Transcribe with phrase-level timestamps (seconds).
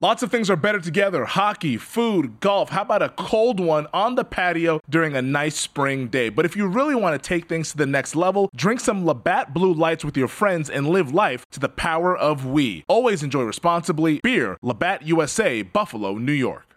[0.00, 2.68] Lots of things are better together hockey, food, golf.
[2.68, 6.28] How about a cold one on the patio during a nice spring day?
[6.28, 9.52] But if you really want to take things to the next level, drink some Labatt
[9.52, 12.84] Blue Lights with your friends and live life to the power of we.
[12.86, 14.20] Always enjoy responsibly.
[14.22, 16.76] Beer, Labatt USA, Buffalo, New York.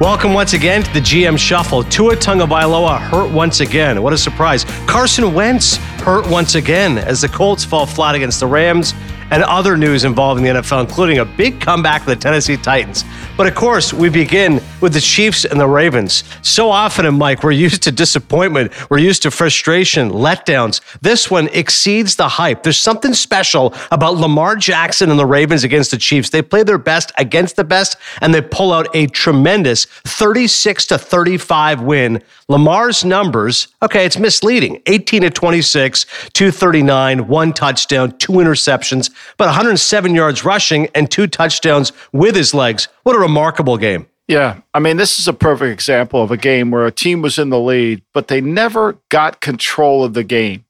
[0.00, 1.84] Welcome once again to the GM Shuffle.
[1.84, 4.02] Tua Tagovailoa hurt once again.
[4.02, 4.64] What a surprise.
[4.86, 8.94] Carson Wentz hurt once again as the Colts fall flat against the Rams
[9.30, 13.04] and other news involving the NFL, including a big comeback for the Tennessee Titans.
[13.36, 16.22] But of course, we begin with the Chiefs and the Ravens.
[16.42, 20.80] So often in Mike, we're used to disappointment, we're used to frustration, letdowns.
[21.00, 22.62] This one exceeds the hype.
[22.62, 26.30] There's something special about Lamar Jackson and the Ravens against the Chiefs.
[26.30, 30.98] They play their best against the best, and they pull out a tremendous 36 to
[30.98, 32.22] 35 win.
[32.48, 36.04] Lamar's numbers, okay, it's misleading 18 to 26,
[36.34, 42.88] 239, one touchdown, two interceptions but 107 yards rushing and two touchdowns with his legs.
[43.02, 44.06] What a remarkable game.
[44.26, 44.60] Yeah.
[44.72, 47.50] I mean, this is a perfect example of a game where a team was in
[47.50, 50.64] the lead, but they never got control of the game.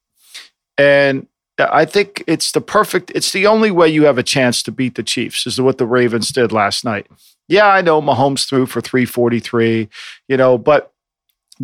[0.77, 4.73] And I think it's the perfect, it's the only way you have a chance to
[4.73, 7.07] beat the Chiefs, is what the Ravens did last night.
[7.47, 9.89] Yeah, I know Mahomes threw for 343,
[10.29, 10.93] you know, but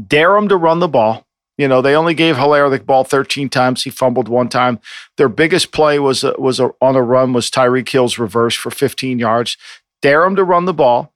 [0.07, 1.27] dare him to run the ball.
[1.59, 3.83] You know, they only gave Helaire the ball 13 times.
[3.83, 4.79] He fumbled one time.
[5.17, 9.19] Their biggest play was was a, on a run was Tyreek Hill's reverse for 15
[9.19, 9.59] yards.
[10.01, 11.13] Dare him to run the ball.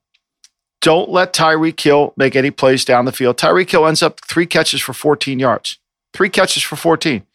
[0.85, 3.37] Don't let Tyreek Hill make any plays down the field.
[3.37, 5.79] Tyreek Hill ends up three catches for 14 yards.
[6.13, 7.25] Three catches for 14.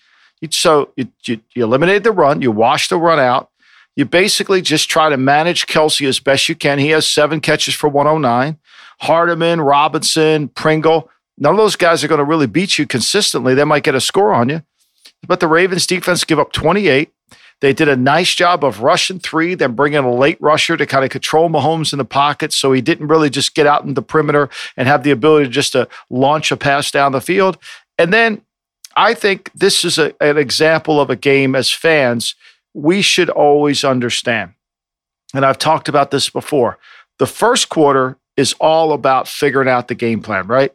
[0.50, 2.42] So you, you, you the run.
[2.42, 3.50] You washed the run out.
[3.96, 6.78] You basically just try to manage Kelce as best you can.
[6.78, 8.56] He has seven catches for 109.
[9.00, 11.10] Hardman, Robinson, Pringle
[11.42, 13.54] None of those guys are going to really beat you consistently.
[13.54, 14.62] They might get a score on you.
[15.26, 17.10] But the Ravens defense give up 28.
[17.60, 21.04] They did a nice job of rushing three, then bringing a late rusher to kind
[21.04, 22.52] of control Mahomes in the pocket.
[22.52, 25.72] So he didn't really just get out in the perimeter and have the ability just
[25.72, 27.58] to launch a pass down the field.
[27.98, 28.42] And then
[28.96, 32.34] I think this is a, an example of a game as fans
[32.72, 34.54] we should always understand.
[35.34, 36.78] And I've talked about this before.
[37.18, 40.72] The first quarter is all about figuring out the game plan, right?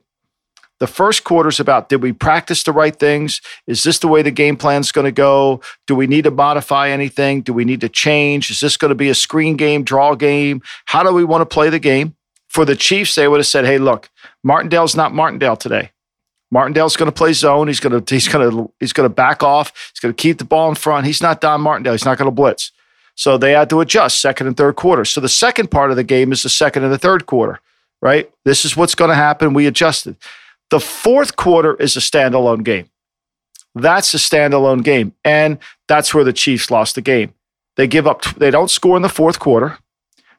[0.80, 3.42] The first quarter is about did we practice the right things?
[3.66, 5.62] Is this the way the game plan is going to go?
[5.88, 7.42] Do we need to modify anything?
[7.42, 8.52] Do we need to change?
[8.52, 10.62] Is this going to be a screen game, draw game?
[10.86, 12.16] How do we want to play the game?
[12.50, 14.10] For the Chiefs, they would have said, "Hey, look,
[14.44, 15.92] Martindale's not Martindale today.
[16.52, 17.68] Martindale's going to play zone.
[17.68, 19.74] He's going to he's going to he's going to back off.
[19.94, 21.06] He's going to keep the ball in front.
[21.06, 21.94] He's not Don Martindale.
[21.94, 22.72] He's not going to blitz."
[23.16, 25.06] So they had to adjust second and third quarter.
[25.06, 27.62] So the second part of the game is the second and the third quarter,
[28.02, 28.30] right?
[28.44, 29.54] This is what's going to happen.
[29.54, 30.18] We adjusted.
[30.70, 32.90] The fourth quarter is a standalone game.
[33.76, 35.14] That's a standalone game.
[35.24, 37.34] And that's where the Chiefs lost the game.
[37.76, 39.78] They give up, they don't score in the fourth quarter.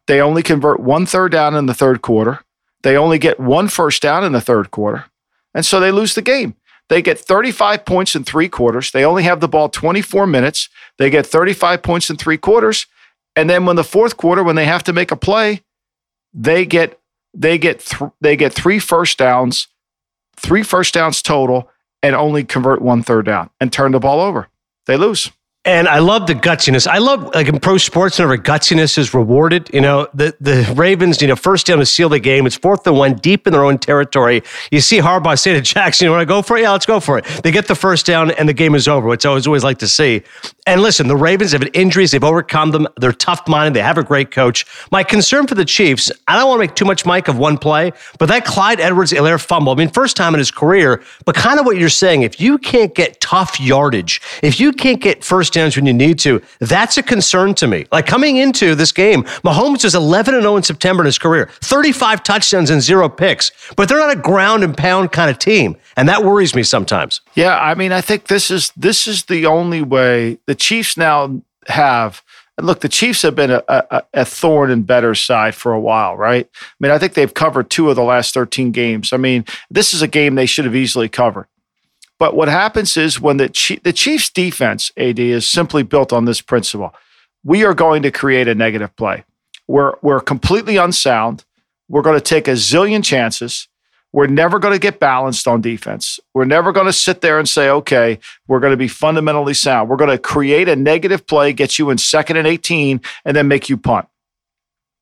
[0.07, 2.41] They only convert one third down in the third quarter.
[2.83, 5.07] They only get one first down in the third quarter.
[5.55, 6.55] And so they lose the game.
[6.89, 8.93] They get 35 points in three quarters.
[8.93, 10.69] They only have the ball 24 minutes.
[10.99, 12.87] They get 35 points in three quarters.
[13.35, 15.63] And then when the fourth quarter, when they have to make a play,
[16.33, 16.99] they get
[17.35, 19.69] they get th- they get three first downs
[20.37, 21.71] three first downs total
[22.03, 24.49] and only convert one third down and turn the ball over.
[24.87, 25.31] They lose.
[25.67, 26.87] And I love the gutsiness.
[26.87, 29.69] I love like in pro sports, whenever gutsiness is rewarded.
[29.75, 32.47] You know, the the Ravens, you know, first down to seal the game.
[32.47, 34.45] It's fourth and one, deep in their own territory.
[34.71, 36.63] You see Harbaugh say to Jackson, "You want to go for it?
[36.63, 39.09] Yeah, let's go for it." They get the first down, and the game is over,
[39.09, 40.23] which I always always like to see.
[40.69, 42.87] And listen, the Ravens have had injuries; they've overcome them.
[42.99, 43.75] They're tough minded.
[43.75, 44.65] They have a great coach.
[44.93, 47.59] My concern for the Chiefs, I don't want to make too much, Mike, of one
[47.59, 49.73] play, but that Clyde Edwards-Helaire fumble.
[49.73, 52.23] I mean, first time in his career, but kind of what you're saying.
[52.23, 56.19] If you can't get tough yardage, if you can't get first downs when you need
[56.21, 56.41] to.
[56.61, 57.87] That's a concern to me.
[57.91, 61.49] Like coming into this game, Mahomes was 11 and 0 in September in his career,
[61.63, 65.77] 35 touchdowns and zero picks, but they're not a ground and pound kind of team,
[65.97, 67.21] and that worries me sometimes.
[67.35, 71.43] Yeah, I mean, I think this is this is the only way the Chiefs now
[71.69, 72.23] have.
[72.59, 75.81] And look, the Chiefs have been a, a, a, thorn in Bettor's side for a
[75.81, 76.49] while, right?
[76.55, 79.13] I mean, I think they've covered two of the last 13 games.
[79.13, 81.49] I mean, this is a game they should have easily covered.
[82.19, 86.25] But what happens is when the Chief, the Chiefs defense, AD, is simply built on
[86.25, 86.95] this principle.
[87.45, 89.25] We are going to create a negative play.
[89.69, 91.45] We're, we're completely unsound.
[91.89, 93.69] We're going to take a zillion chances.
[94.13, 96.19] We're never going to get balanced on defense.
[96.33, 98.19] We're never going to sit there and say, okay,
[98.49, 99.91] we're going to be fundamentally sound.
[99.91, 103.47] We're going to create a negative play, get you in second and 18, and then
[103.47, 104.09] make you punt.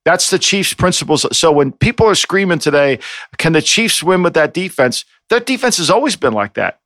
[0.04, 1.24] That's the Chiefs' principles.
[1.36, 2.98] So when people are screaming today,
[3.38, 5.04] can the Chiefs win with that defense?
[5.30, 6.80] That defense has always been like that.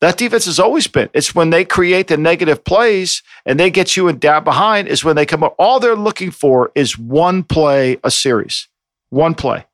[0.00, 1.08] That defense has always been.
[1.14, 5.04] It's when they create the negative plays and they get you in down behind is
[5.04, 5.54] when they come up.
[5.58, 8.68] All they're looking for is one play a series,
[9.10, 9.66] one play,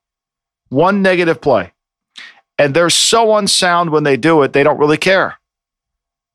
[0.68, 1.72] one negative play.
[2.58, 5.38] And they're so unsound when they do it, they don't really care.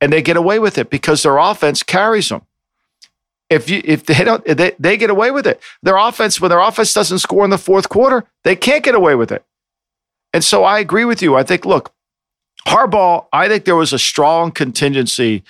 [0.02, 2.42] And they get away with it because their offense carries them.
[3.50, 5.62] If you if they don't they, they get away with it.
[5.84, 9.16] Their offense, when their offense doesn't score in the fourth quarter, they can't get away
[9.16, 9.46] with it.
[10.34, 11.36] And so I agree with you.
[11.36, 11.94] I think, look,
[12.68, 15.44] Harbaugh, I think there was a strong contingency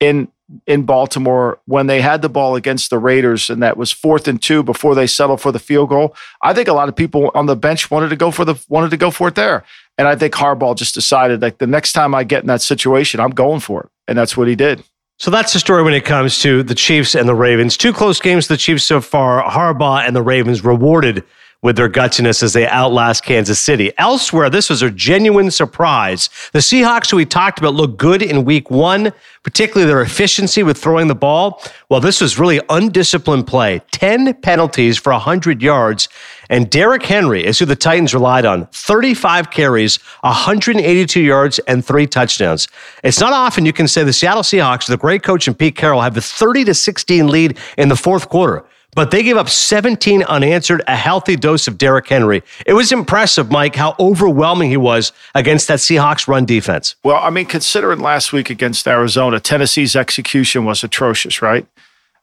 [0.00, 0.28] in
[0.66, 4.40] in Baltimore when they had the ball against the Raiders, and that was fourth and
[4.40, 6.16] two before they settled for the field goal.
[6.40, 8.90] I think a lot of people on the bench wanted to go for the wanted
[8.90, 9.64] to go for it there,
[9.98, 13.20] and I think Harbaugh just decided like the next time I get in that situation,
[13.20, 14.82] I'm going for it, and that's what he did.
[15.18, 17.76] So that's the story when it comes to the Chiefs and the Ravens.
[17.76, 19.42] Two close games the Chiefs so far.
[19.42, 21.24] Harbaugh and the Ravens rewarded
[21.60, 23.92] with their gutsiness as they outlast Kansas City.
[23.98, 26.30] Elsewhere, this was a genuine surprise.
[26.52, 29.12] The Seahawks, who we talked about, looked good in week one,
[29.42, 31.60] particularly their efficiency with throwing the ball.
[31.88, 36.08] Well, this was really undisciplined play 10 penalties for 100 yards.
[36.48, 42.06] And Derrick Henry is who the Titans relied on 35 carries, 182 yards, and three
[42.06, 42.68] touchdowns.
[43.02, 45.74] It's not often you can say the Seattle Seahawks, with a great coach and Pete
[45.74, 48.64] Carroll, have a 30 to 16 lead in the fourth quarter
[48.94, 52.42] but they gave up 17 unanswered, a healthy dose of Derrick Henry.
[52.66, 56.96] It was impressive, Mike, how overwhelming he was against that Seahawks run defense.
[57.04, 61.66] Well, I mean, considering last week against Arizona, Tennessee's execution was atrocious, right?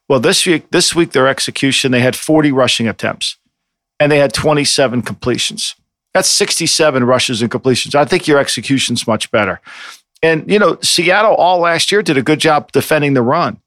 [0.10, 3.38] Well, this week, this week their execution, they had 40 rushing attempts
[4.00, 5.76] and they had 27 completions.
[6.14, 7.96] That's 67 rushes and completions.
[7.96, 9.62] I think your execution's much better.
[10.24, 13.60] And, you know, Seattle all last year did a good job defending the run.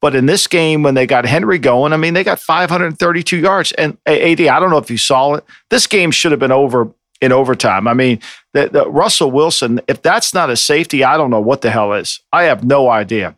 [0.00, 3.72] But in this game, when they got Henry going, I mean, they got 532 yards.
[3.72, 5.44] And AD, I don't know if you saw it.
[5.68, 7.86] This game should have been over in overtime.
[7.86, 8.18] I mean,
[8.54, 11.92] the, the Russell Wilson, if that's not a safety, I don't know what the hell
[11.92, 12.20] is.
[12.32, 13.36] I have no idea.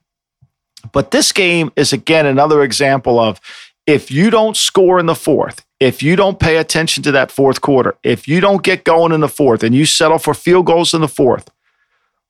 [0.93, 3.41] But this game is again another example of
[3.87, 7.61] if you don't score in the fourth, if you don't pay attention to that fourth
[7.61, 10.95] quarter, if you don't get going in the fourth and you settle for field goals
[10.95, 11.51] in the fourth,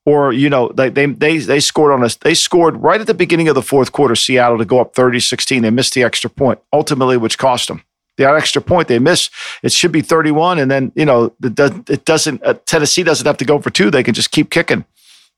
[0.04, 3.14] or you know they they they, they scored on us they scored right at the
[3.14, 6.58] beginning of the fourth quarter seattle to go up 30-16 they missed the extra point
[6.72, 7.82] ultimately which cost them.
[8.18, 9.30] The extra point they miss
[9.62, 13.44] it should be 31 and then you know it doesn't uh, tennessee doesn't have to
[13.44, 13.90] go for two.
[13.90, 14.84] They can just keep kicking.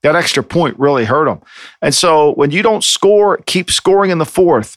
[0.02, 1.40] That extra point really hurt them
[1.80, 4.76] and so when you don't score keep scoring in the fourth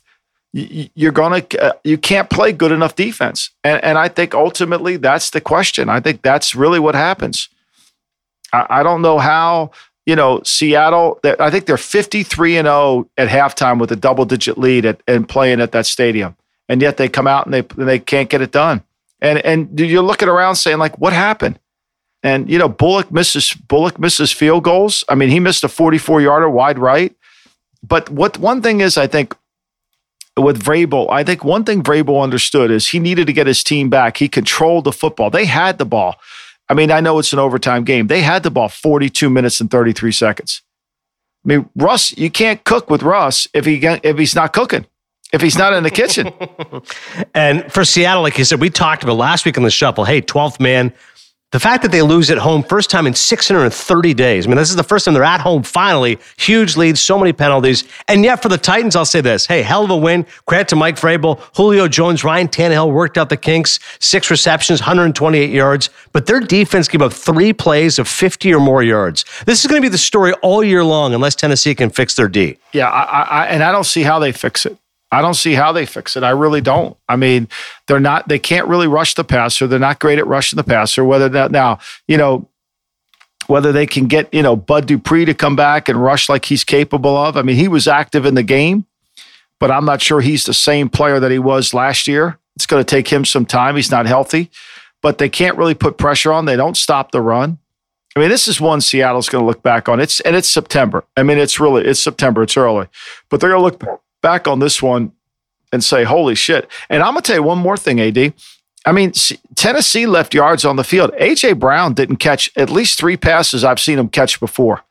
[0.54, 3.51] you're gonna uh, you can't play good enough defense.
[3.63, 5.90] And and i think ultimately that's the question.
[5.90, 7.50] I think that's really what happens
[8.54, 9.72] I, I don't know how
[10.08, 14.58] you know, Seattle, I think they're 53 and 0 at halftime with a double digit
[14.58, 16.38] lead at, and playing at that stadium.
[16.70, 18.84] And yet they come out and they they can't get it done.
[19.22, 21.60] And and you're looking around saying like what happened?
[22.24, 25.04] And you know, Bullock misses Bullock misses field goals.
[25.10, 27.14] I mean, he missed a 44 yarder wide right.
[27.84, 29.36] But what one thing is I think
[30.38, 33.90] with Vrabel, I think one thing Vrabel understood is he needed to get his team
[33.90, 34.18] back.
[34.18, 35.30] He controlled the football.
[35.30, 36.16] They had the ball.
[36.69, 38.08] I mean, I know it's an overtime game.
[38.08, 40.62] They had the ball 42 minutes and 33 seconds.
[41.46, 44.86] I mean, Russ, you can't cook with Russ if he if he's not cooking,
[45.31, 46.34] if he's not in the kitchen.
[47.34, 50.04] and for Seattle, like you said, we talked about last week on the shuffle.
[50.04, 50.94] Hey, 12th man,
[51.52, 54.46] the fact that they lose at home, first time in 630 days.
[54.46, 56.20] I mean, this is the first time they're at home finally.
[56.38, 57.86] Huge lead, so many penalties.
[58.10, 59.46] And yet for the Titans, I'll say this.
[59.46, 60.26] Hey, hell of a win.
[60.46, 63.80] Credit to Mike Vrabel, Julio Jones, Ryan Tannehill worked out the kinks.
[64.00, 65.90] Six receptions, 128 yards.
[66.12, 69.24] But their defense gave up three plays of 50 or more yards.
[69.45, 72.28] This is going to be the story all year long unless Tennessee can fix their
[72.28, 72.57] D.
[72.74, 74.78] Yeah, I, I, and I don't see how they fix it.
[75.11, 76.23] I don't see how they fix it.
[76.23, 76.97] I really don't.
[77.07, 77.47] I mean,
[77.87, 78.28] they're not.
[78.28, 79.66] They can't really rush the passer.
[79.66, 81.06] They're not great at rushing the passer.
[81.06, 82.49] Whether that now, you know,
[83.47, 86.64] whether they can get you know Bud Dupree to come back and rush like he's
[86.64, 87.37] capable of.
[87.37, 88.85] I mean, he was active in the game,
[89.59, 92.37] but I'm not sure he's the same player that he was last year.
[92.56, 93.76] It's going to take him some time.
[93.76, 94.49] He's not healthy,
[95.02, 96.45] but they can't really put pressure on.
[96.45, 97.59] They don't stop the run.
[98.16, 99.99] I mean, this is one Seattle's going to look back on.
[99.99, 101.06] It's and it's September.
[101.16, 102.44] I mean, it's really it's September.
[102.44, 102.87] It's early,
[103.30, 105.12] but they're going to look back on this one
[105.71, 106.69] and say, holy shit.
[106.90, 108.33] And I'm going to tell you one more thing, AD.
[108.86, 109.12] I mean,
[109.56, 111.12] Tennessee left yards on the field.
[111.18, 111.54] A.J.
[111.54, 114.83] Brown didn't catch at least three passes I've seen him catch before.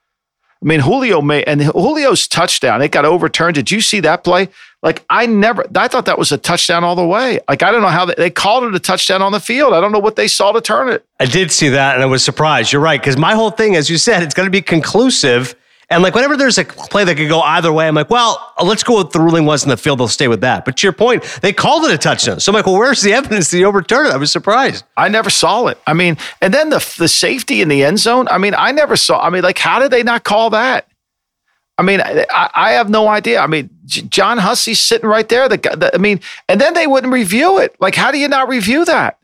[0.62, 3.54] I mean, Julio made, and Julio's touchdown, it got overturned.
[3.54, 4.48] Did you see that play?
[4.82, 7.40] Like, I never, I thought that was a touchdown all the way.
[7.48, 9.72] Like, I don't know how they, they called it a touchdown on the field.
[9.72, 11.04] I don't know what they saw to turn it.
[11.20, 12.72] I did see that and I was surprised.
[12.72, 13.00] You're right.
[13.00, 15.54] Because my whole thing, as you said, it's going to be conclusive
[15.88, 18.82] And like whenever there's a play that could go either way, I'm like, well, let's
[18.82, 20.00] go with the ruling was in the field.
[20.00, 20.64] They'll stay with that.
[20.64, 22.40] But to your point, they called it a touchdown.
[22.40, 24.12] So I'm like, well, where's the evidence that he overturned it?
[24.12, 24.84] I was surprised.
[24.96, 25.78] I never saw it.
[25.86, 28.26] I mean, and then the the safety in the end zone.
[28.28, 29.20] I mean, I never saw.
[29.24, 30.88] I mean, like, how did they not call that?
[31.78, 33.38] I mean, I, I have no idea.
[33.40, 35.48] I mean, John Hussey's sitting right there.
[35.48, 37.76] The, the, I mean, and then they wouldn't review it.
[37.80, 39.18] Like, how do you not review that?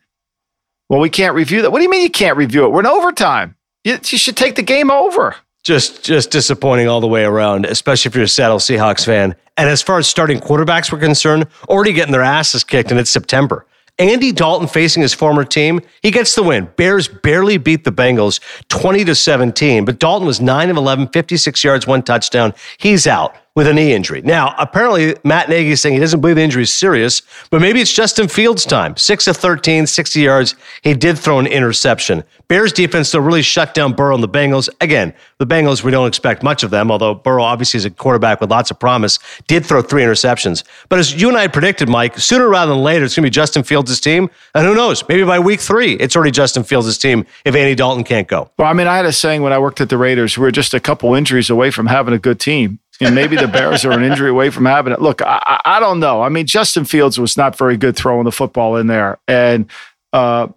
[0.88, 1.72] Well, we can't review that.
[1.72, 2.68] What do you mean you can't review it?
[2.70, 3.56] We're in overtime.
[3.84, 5.36] You, you should take the game over.
[5.64, 9.36] Just, just disappointing all the way around, especially if you're a Seattle Seahawks fan.
[9.56, 13.10] And as far as starting quarterbacks were concerned, already getting their asses kicked, and it's
[13.10, 13.64] September.
[13.98, 16.68] Andy Dalton facing his former team, he gets the win.
[16.76, 21.62] Bears barely beat the Bengals 20 to 17, but Dalton was 9 of 11, 56
[21.62, 22.54] yards, one touchdown.
[22.78, 24.22] He's out with a knee injury.
[24.22, 27.80] Now, apparently, Matt Nagy is saying he doesn't believe the injury is serious, but maybe
[27.80, 28.96] it's Justin Fields' time.
[28.96, 30.54] 6 of 13, 60 yards.
[30.82, 32.24] He did throw an interception.
[32.48, 34.70] Bears defense still really shut down Burrow and the Bengals.
[34.80, 38.40] Again, the Bengals, we don't expect much of them, although Burrow obviously is a quarterback
[38.40, 40.64] with lots of promise, did throw three interceptions.
[40.88, 43.30] But as you and I predicted, Mike, sooner rather than later, it's going to be
[43.30, 44.30] Justin Fields' team.
[44.54, 48.04] And who knows, maybe by week three, it's already Justin Fields' team if Andy Dalton
[48.04, 48.50] can't go.
[48.58, 50.50] Well, I mean, I had a saying when I worked at the Raiders, we we're
[50.50, 53.92] just a couple injuries away from having a good team and maybe the Bears are
[53.92, 55.00] an injury away from having it.
[55.00, 56.22] Look, I, I, don't know.
[56.22, 59.70] I mean, Justin Fields was not very good throwing the football in there, and
[60.12, 60.48] uh,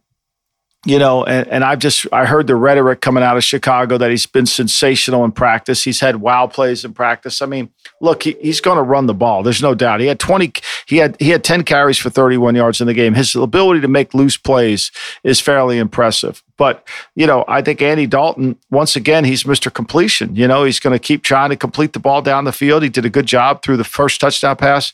[0.86, 4.12] you know, and, and I've just I heard the rhetoric coming out of Chicago that
[4.12, 5.84] he's been sensational in practice.
[5.84, 7.42] He's had wow plays in practice.
[7.42, 7.72] I mean,
[8.02, 9.42] look, he, he's going to run the ball.
[9.42, 10.00] There's no doubt.
[10.00, 10.54] He had 20.
[10.86, 13.13] He had he had 10 carries for 31 yards in the game.
[13.13, 14.92] His ability to make loose plays
[15.24, 16.44] is fairly impressive.
[16.58, 19.74] But you know, I think Andy Dalton once again he's Mr.
[19.74, 20.36] Completion.
[20.36, 22.84] You know, he's going to keep trying to complete the ball down the field.
[22.84, 24.94] He did a good job through the first touchdown pass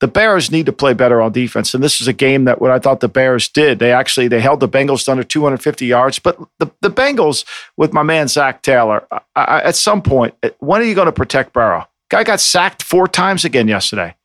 [0.00, 1.74] the Bears need to play better on defense.
[1.74, 3.78] And this is a game that what I thought the Bears did.
[3.78, 6.18] They actually they held the Bengals to under 250 yards.
[6.18, 7.44] But the, the Bengals
[7.76, 11.12] with my man Zac Taylor, I, I, at some point, when are you going to
[11.12, 11.86] protect Burrow?
[12.08, 14.16] Guy got sacked four times again yesterday.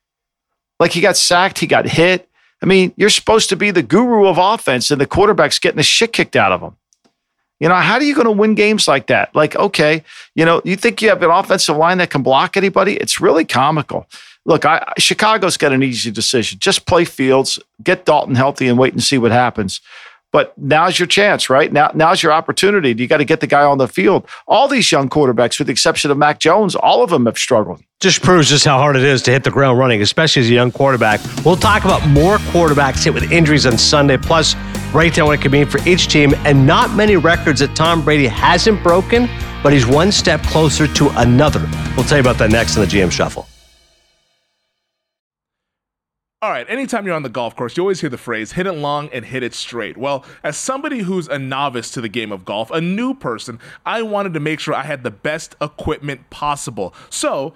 [0.79, 2.29] Like he got sacked, he got hit.
[2.61, 5.83] I mean, you're supposed to be the guru of offense, and the quarterback's getting the
[5.83, 6.75] shit kicked out of him.
[7.59, 9.33] You know, how are you going to win games like that?
[9.33, 10.03] Like, okay,
[10.35, 12.95] you know, you think you have an offensive line that can block anybody?
[12.97, 14.07] It's really comical
[14.45, 16.59] look, I, Chicago's got an easy decision.
[16.59, 19.81] Just play Fields, get Dalton healthy, and wait and see what happens.
[20.35, 21.71] But now's your chance, right?
[21.71, 22.89] Now, now's your opportunity.
[22.89, 24.27] You got to get the guy on the field.
[24.49, 27.81] All these young quarterbacks, with the exception of Mac Jones, all of them have struggled.
[28.01, 30.53] Just proves just how hard it is to hit the ground running, especially as a
[30.53, 31.21] young quarterback.
[31.45, 34.57] We'll talk about more quarterbacks hit with injuries on Sunday, plus
[34.91, 38.03] break down what it could mean for each team, and not many records that Tom
[38.03, 39.29] Brady hasn't broken,
[39.63, 41.65] but he's one step closer to another.
[41.95, 43.47] We'll tell you about that next in the GM Shuffle.
[46.45, 48.73] All right, anytime you're on the golf course, you always hear the phrase hit it
[48.73, 49.97] long and hit it straight.
[49.97, 54.03] Well, as somebody who's a novice to the game of golf, a new person, I
[54.03, 56.93] wanted to make sure I had the best equipment possible.
[57.09, 57.55] So,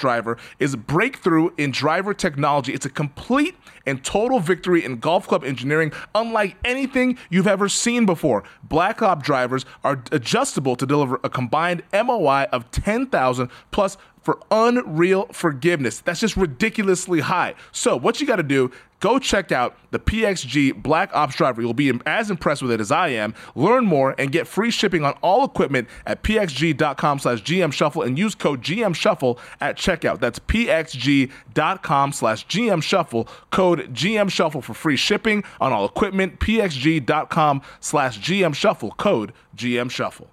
[0.00, 2.72] driver is a breakthrough in driver technology.
[2.72, 3.54] It's a complete
[3.86, 8.42] and total victory in golf club engineering, unlike anything you've ever seen before.
[8.64, 13.96] Black Ops drivers are adjustable to deliver a combined MOI of 10,000 plus
[14.30, 15.98] for unreal forgiveness.
[15.98, 17.56] That's just ridiculously high.
[17.72, 18.70] So, what you got to do,
[19.00, 21.60] go check out the PXG Black Ops driver.
[21.60, 23.34] You'll be as impressed with it as I am.
[23.56, 28.16] Learn more and get free shipping on all equipment at pxg.com slash GM Shuffle and
[28.16, 30.20] use code GM Shuffle at checkout.
[30.20, 36.38] That's pxg.com slash GM Shuffle, code GM Shuffle for free shipping on all equipment.
[36.38, 40.30] pxg.com slash GM Shuffle, code GM Shuffle.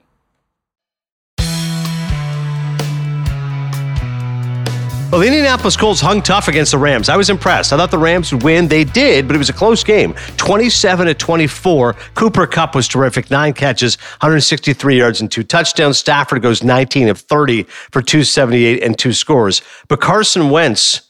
[5.09, 7.07] Well, the Indianapolis Colts hung tough against the Rams.
[7.07, 7.71] I was impressed.
[7.71, 8.67] I thought the Rams would win.
[8.67, 11.93] They did, but it was a close game 27 to 24.
[12.13, 13.31] Cooper Kupp was terrific.
[13.31, 15.97] Nine catches, 163 yards, and two touchdowns.
[15.97, 19.61] Stafford goes 19 of 30 for 278 and two scores.
[19.87, 21.06] But Carson Wentz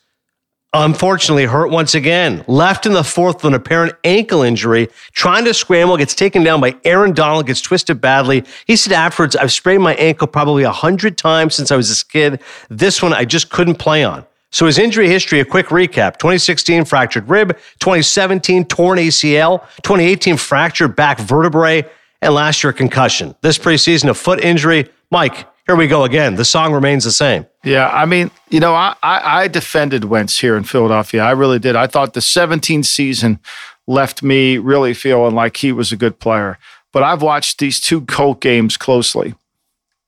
[0.86, 2.44] unfortunately hurt once again.
[2.48, 6.62] Left in the fourth with an apparent ankle injury, trying to scramble, gets taken down
[6.62, 8.44] by Aaron Donald, gets twisted badly.
[8.66, 12.06] He said afterwards, I've sprained my ankle probably a hundred times since I was a
[12.06, 12.42] kid.
[12.70, 14.26] This one I just couldn't play on.
[14.52, 20.96] So his injury history, a quick recap 2016 fractured rib, 2017 torn ACL, 2018 fractured
[20.96, 21.86] back vertebrae,
[22.22, 23.36] and last year concussion.
[23.42, 24.90] This preseason, a foot injury.
[25.12, 26.36] Mike, here we go again.
[26.36, 27.46] The song remains the same.
[27.64, 31.22] Yeah, I mean, you know, I, I, I defended Wentz here in Philadelphia.
[31.22, 31.76] I really did.
[31.76, 33.40] I thought the 17th season
[33.86, 36.58] left me really feeling like he was a good player.
[36.94, 39.36] But I've watched these two Colt games closely,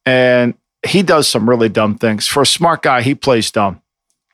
[0.06, 0.54] and
[0.88, 2.26] he does some really dumb things.
[2.26, 3.82] For a smart guy, he plays dumb,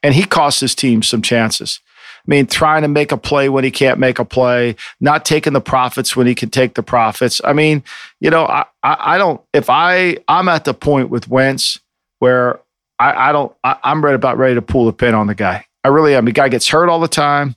[0.04, 1.80] and he costs his team some chances.
[2.26, 5.54] I mean, trying to make a play when he can't make a play, not taking
[5.54, 7.40] the profits when he can take the profits.
[7.44, 7.84] I mean,
[8.20, 11.80] you know, I, I, I don't, if I, I'm at the point with Wentz
[12.20, 12.60] where
[12.98, 15.66] I, I don't, I, I'm ready about ready to pull the pin on the guy.
[15.84, 16.26] I really am.
[16.26, 17.56] The guy gets hurt all the time.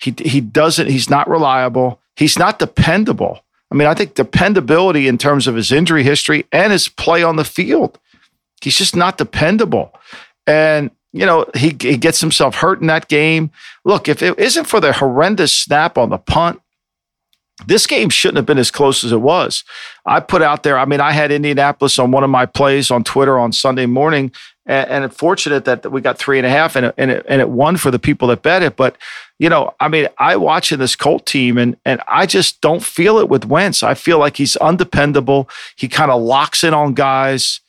[0.00, 2.00] He, he doesn't, he's not reliable.
[2.16, 3.44] He's not dependable.
[3.70, 7.36] I mean, I think dependability in terms of his injury history and his play on
[7.36, 7.98] the field,
[8.60, 9.94] he's just not dependable.
[10.48, 13.50] And you know, he, he gets himself hurt in that game.
[13.84, 16.60] Look, if it isn't for the horrendous snap on the punt,
[17.66, 19.64] this game shouldn't have been as close as it was.
[20.06, 23.04] I put out there, I mean, I had Indianapolis on one of my plays on
[23.04, 24.32] Twitter on Sunday morning,
[24.64, 27.40] and, and fortunate that we got three and a half, and it, and, it, and
[27.40, 28.76] it won for the people that bet it.
[28.76, 28.96] But,
[29.38, 33.18] you know, I mean, I watching this Colt team, and, and I just don't feel
[33.18, 33.82] it with Wentz.
[33.82, 35.48] I feel like he's undependable.
[35.76, 37.60] He kind of locks in on guys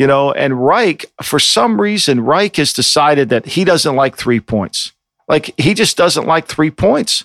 [0.00, 4.40] you know, and Reich, for some reason, Reich has decided that he doesn't like three
[4.40, 4.94] points.
[5.28, 7.22] Like he just doesn't like three points.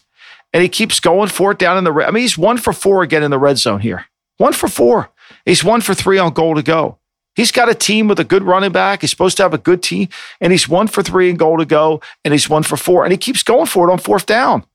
[0.52, 2.10] And he keeps going for it down in the red.
[2.10, 4.08] I mean, he's one for four again in the red zone here.
[4.40, 5.10] One for four.
[5.46, 6.98] He's one for three on goal to go.
[7.34, 9.00] He's got a team with a good running back.
[9.00, 10.10] He's supposed to have a good team,
[10.42, 13.14] and he's one for three and goal to go, and he's one for four, and
[13.14, 14.66] he keeps going for it on fourth down.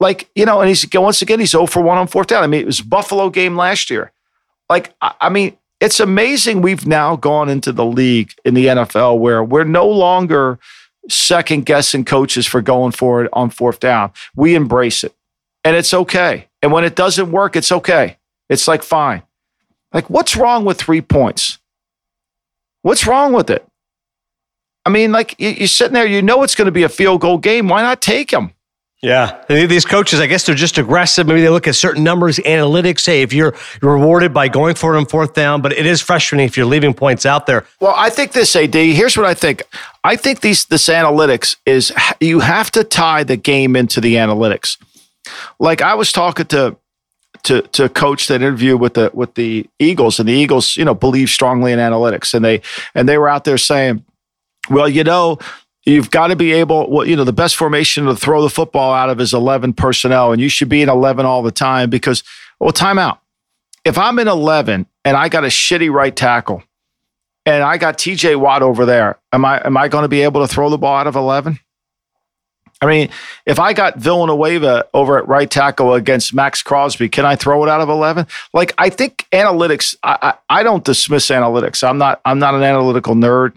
[0.00, 2.42] Like, you know, and he's once again, he's 0 for 1 on fourth down.
[2.42, 4.10] I mean, it was Buffalo game last year.
[4.68, 9.42] Like, I mean, it's amazing we've now gone into the league in the NFL where
[9.42, 10.58] we're no longer
[11.08, 14.12] second guessing coaches for going for it on fourth down.
[14.34, 15.14] We embrace it
[15.64, 16.48] and it's okay.
[16.62, 18.18] And when it doesn't work, it's okay.
[18.48, 19.22] It's like, fine.
[19.92, 21.58] Like, what's wrong with three points?
[22.82, 23.66] What's wrong with it?
[24.84, 27.38] I mean, like, you're sitting there, you know it's going to be a field goal
[27.38, 27.68] game.
[27.68, 28.52] Why not take them?
[29.02, 31.26] Yeah, these coaches, I guess they're just aggressive.
[31.26, 33.00] Maybe they look at certain numbers, analytics.
[33.00, 36.46] Say if you're rewarded by going for it on fourth down, but it is frustrating
[36.46, 37.66] if you're leaving points out there.
[37.80, 38.74] Well, I think this, AD.
[38.74, 39.62] Here's what I think.
[40.04, 44.78] I think these this analytics is you have to tie the game into the analytics.
[45.58, 46.76] Like I was talking to
[47.42, 50.94] to to coach that interview with the with the Eagles, and the Eagles, you know,
[50.94, 52.62] believe strongly in analytics, and they
[52.94, 54.02] and they were out there saying,
[54.70, 55.38] well, you know,
[55.84, 58.94] You've got to be able, well, you know, the best formation to throw the football
[58.94, 62.22] out of is 11 personnel, and you should be in 11 all the time because,
[62.58, 63.18] well, timeout.
[63.84, 66.62] If I'm in 11 and I got a shitty right tackle
[67.44, 70.40] and I got TJ Watt over there, am I, am I going to be able
[70.46, 71.58] to throw the ball out of 11?
[72.80, 73.10] I mean,
[73.46, 77.68] if I got Villanueva over at right tackle against Maxx Crosby, can I throw it
[77.68, 78.26] out of 11?
[78.52, 81.86] Like, I think analytics, I, I, I don't dismiss analytics.
[81.86, 83.54] I'm not, I'm not an analytical nerd.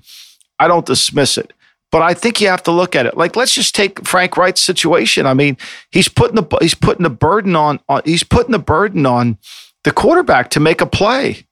[0.60, 1.54] I don't dismiss it.
[1.92, 3.16] But I think you have to look at it.
[3.16, 5.26] Like, let's just take Frank Reich's situation.
[5.26, 5.58] I mean,
[5.92, 9.38] he's putting the he's putting the burden on, on he's putting the burden on
[9.84, 11.48] the quarterback to make a play.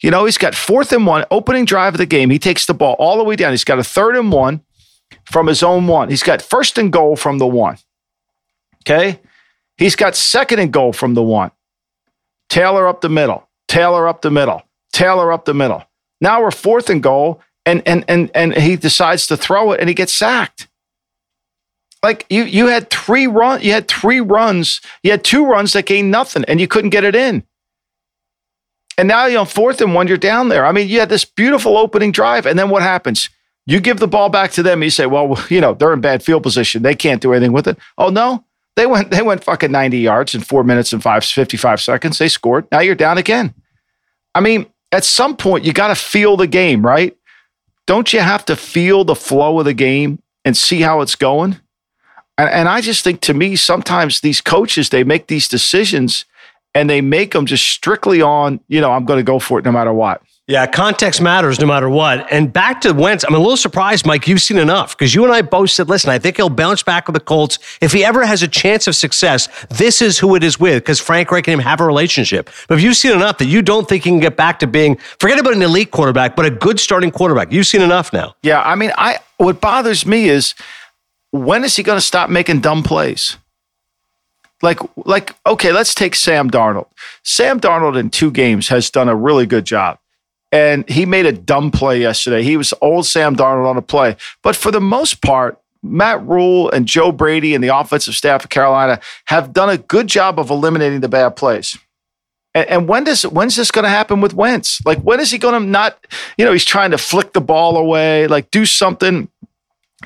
[0.00, 2.30] You know, he's got fourth and one, opening drive of the game.
[2.30, 3.52] He takes the ball all the way down.
[3.52, 4.62] He's got a third and one
[5.24, 6.08] from his own one.
[6.08, 7.78] He's got first and goal from the one.
[8.82, 9.20] Okay.
[9.76, 11.50] He's got second and goal from the one.
[12.48, 13.48] Taylor up the middle.
[13.68, 14.62] Taylor up the middle.
[14.92, 15.84] Taylor up the middle.
[16.20, 19.88] Now we're fourth and goal and and and and he decides to throw it and
[19.88, 20.68] he gets sacked.
[22.02, 25.86] Like you you had three run you had three runs, you had two runs that
[25.86, 27.44] gained nothing and you couldn't get it in.
[28.96, 30.66] And now you're on fourth and one, you're down there.
[30.66, 33.30] I mean, you had this beautiful opening drive, and then what happens?
[33.64, 34.82] You give the ball back to them.
[34.82, 36.82] You say, well, you know, they're in bad field position.
[36.82, 37.78] They can't do anything with it.
[37.98, 38.44] Oh no,
[38.76, 42.18] they went they went fucking 90 yards in four minutes and five 55 seconds.
[42.18, 42.66] They scored.
[42.72, 43.54] Now you're down again.
[44.34, 47.16] I mean, at some point you got to feel the game, right?
[47.88, 51.58] Don't you have to feel the flow of the game and see how it's going?
[52.36, 56.26] And, and I just think to me, sometimes these coaches, they make these decisions
[56.74, 59.64] and they make them just strictly on, you know, I'm going to go for it
[59.64, 60.20] no matter what.
[60.48, 62.26] Yeah, context matters no matter what.
[62.32, 65.30] And back to Wentz, I'm a little surprised, Mike, you've seen enough because you and
[65.30, 67.58] I both said, listen, I think he'll bounce back with the Colts.
[67.82, 71.00] If he ever has a chance of success, this is who it is with because
[71.00, 72.48] Frank Reich and him have a relationship.
[72.66, 74.96] But if you've seen enough that you don't think he can get back to being,
[75.20, 78.34] forget about an elite quarterback, but a good starting quarterback, you've seen enough now.
[78.42, 80.54] Yeah, I mean, I what bothers me is
[81.30, 83.36] when is he going to stop making dumb plays?
[84.60, 86.86] like like okay let's take sam darnold
[87.22, 90.00] sam darnold in two games has done a really good job
[90.50, 92.42] and he made a dumb play yesterday.
[92.42, 94.16] He was old Sam Darnold on a play.
[94.42, 98.50] But for the most part, Matt Rhule and Joe Brady and the offensive staff of
[98.50, 101.78] Carolina have done a good job of eliminating the bad plays.
[102.54, 104.84] And, and when does when's this going to happen with Wentz?
[104.84, 105.98] Like when is he going to not?
[106.36, 109.28] You know, he's trying to flick the ball away, like do something.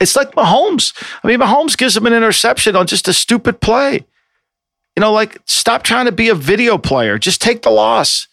[0.01, 0.93] It's like Mahomes.
[1.23, 4.05] I mean, Mahomes gives him an interception on just a stupid play.
[4.97, 7.19] You know, like stop trying to be a video player.
[7.19, 8.29] Just take the loss.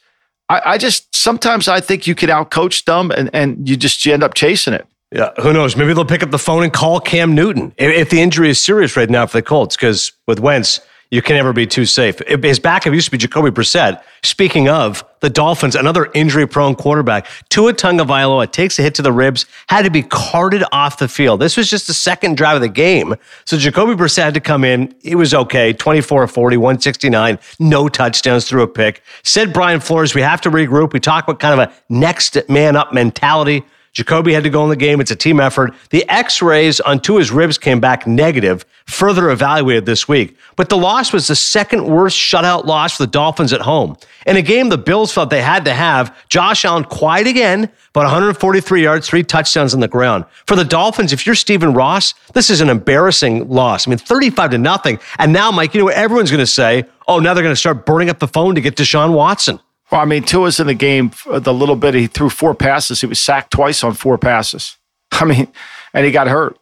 [0.49, 4.13] I, I just sometimes I think you can outcoach them, and and you just you
[4.13, 4.85] end up chasing it.
[5.11, 5.75] Yeah, who knows?
[5.75, 8.63] Maybe they'll pick up the phone and call Cam Newton if, if the injury is
[8.63, 9.75] serious right now for the Colts.
[9.75, 12.19] Because with Wentz, you can never be too safe.
[12.27, 14.01] His backup used to be Jacoby Brissett.
[14.21, 19.45] Speaking of the Dolphins, another injury-prone quarterback, Tua Tagovailoa takes a hit to the ribs,
[19.67, 21.39] had to be carted off the field.
[21.39, 24.63] This was just the second drive of the game, so Jacoby Brissett had to come
[24.63, 24.93] in.
[25.01, 29.01] He was okay, 24 40, 169, no touchdowns, through a pick.
[29.23, 30.93] Said Brian Flores, we have to regroup.
[30.93, 33.63] We talk about kind of a next man up mentality.
[33.93, 35.01] Jacoby had to go in the game.
[35.01, 35.73] It's a team effort.
[35.89, 40.37] The x rays on Tua's ribs came back negative, further evaluated this week.
[40.55, 43.97] But the loss was the second worst shutout loss for the Dolphins at home.
[44.25, 48.01] In a game the Bills felt they had to have, Josh Allen quiet again, but
[48.01, 50.25] 143 yards, three touchdowns on the ground.
[50.45, 53.87] For the Dolphins, if you're Stephen Ross, this is an embarrassing loss.
[53.87, 54.99] I mean, 35 to nothing.
[55.17, 56.85] And now, Mike, you know what everyone's going to say?
[57.07, 59.59] Oh, now they're going to start burning up the phone to get Deshaun Watson.
[59.91, 63.01] Well, I mean, Tua's in the game uh, the little bit he threw four passes.
[63.01, 64.77] He was sacked twice on four passes.
[65.11, 65.47] I mean,
[65.93, 66.57] and he got hurt.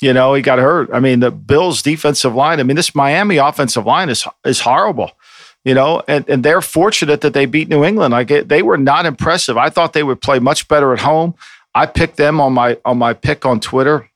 [0.00, 0.90] You know, he got hurt.
[0.92, 2.60] I mean, the Bills' defensive line.
[2.60, 5.12] I mean, this Miami offensive line is is horrible.
[5.64, 8.12] You know, and, and they're fortunate that they beat New England.
[8.12, 9.56] Like they were not impressive.
[9.56, 11.34] I thought they would play much better at home.
[11.74, 14.08] I picked them on my on my pick on Twitter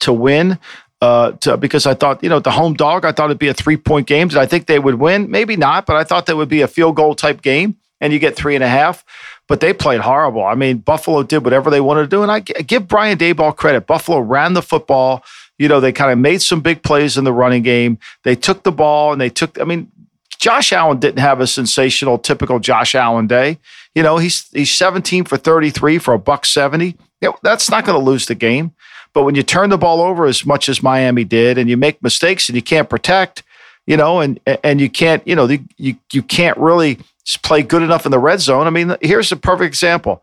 [0.00, 0.58] to win
[1.04, 3.54] uh, to, because I thought, you know, the home dog, I thought it'd be a
[3.54, 4.28] three point game.
[4.28, 5.30] Did I think they would win?
[5.30, 8.18] Maybe not, but I thought that would be a field goal type game and you
[8.18, 9.04] get three and a half.
[9.46, 10.44] But they played horrible.
[10.44, 12.22] I mean, Buffalo did whatever they wanted to do.
[12.22, 13.86] And I give Brian Daboll credit.
[13.86, 15.22] Buffalo ran the football.
[15.58, 17.98] You know, they kind of made some big plays in the running game.
[18.22, 19.90] They took the ball and they took, I mean,
[20.38, 23.58] Josh Allen didn't have a sensational, typical Josh Allen day.
[23.94, 26.86] You know, he's he's 17 for 33 for a buck 70.
[26.86, 28.73] You know, that's not going to lose the game.
[29.14, 32.02] But when you turn the ball over as much as Miami did, and you make
[32.02, 33.42] mistakes and you can't protect,
[33.86, 35.48] you know, and and you can't, you know,
[35.78, 36.98] you you can't really
[37.42, 38.66] play good enough in the red zone.
[38.66, 40.22] I mean, here's a perfect example.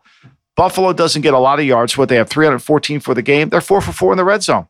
[0.54, 1.96] Buffalo doesn't get a lot of yards.
[1.96, 3.48] What they have 314 for the game.
[3.48, 4.68] They're four for four in the red zone.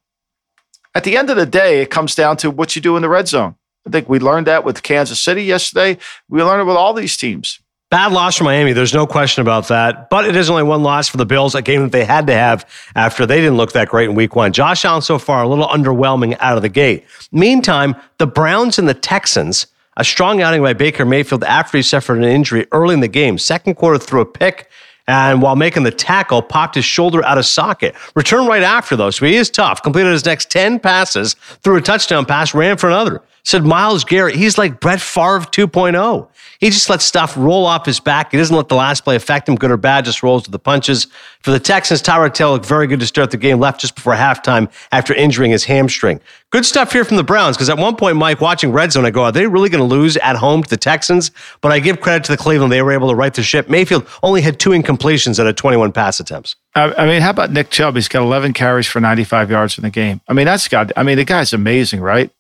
[0.95, 3.09] At the end of the day, it comes down to what you do in the
[3.09, 3.57] red zone.
[3.87, 5.99] I think we learned that with Kansas City yesterday.
[6.29, 7.59] We learned it with all these teams.
[7.93, 8.73] Bad loss for Miami.
[8.73, 10.09] There's no question about that.
[10.09, 12.33] But it is only one loss for the Bills, a game that they had to
[12.33, 14.55] have after they didn't look that great in week one.
[14.55, 17.05] Josh Allen so far a little underwhelming out of the gate.
[17.33, 19.67] Meantime, the Browns and the Texans,
[19.99, 23.37] a strong outing by Baker Mayfield after he suffered an injury early in the game.
[23.37, 24.71] Second quarter threw a pick.
[25.07, 27.95] And while making the tackle, popped his shoulder out of socket.
[28.15, 29.83] Returned right after, though, so he is tough.
[29.83, 33.21] Completed his next 10 passes, threw a touchdown pass, ran for another.
[33.45, 36.29] Said Myles Garrett, he's like Brett Favre 2.0.
[36.61, 38.31] He just lets stuff roll off his back.
[38.31, 40.61] He doesn't let the last play affect him, good or bad, just rolls with the
[40.61, 41.09] punches.
[41.41, 44.15] For the Texans, Tyrod Taylor looked very good to start the game, left just before
[44.15, 46.21] halftime after injuring his hamstring.
[46.51, 49.11] Good stuff here from the Browns, because at one point, Mike, watching Red Zone, I
[49.11, 51.33] go, are they really going to lose at home to the Texans?
[51.63, 52.71] But I give credit to the Cleveland.
[52.71, 53.69] They were able to right the ship.
[53.69, 56.55] Mayfield only had two incompletions out of 21 pass attempts.
[56.77, 57.97] I mean, how about Nick Chubb?
[57.97, 60.21] He's got 11 carries for 95 yards in the game.
[60.29, 62.31] I mean, that's got, I mean, the guy's amazing, right?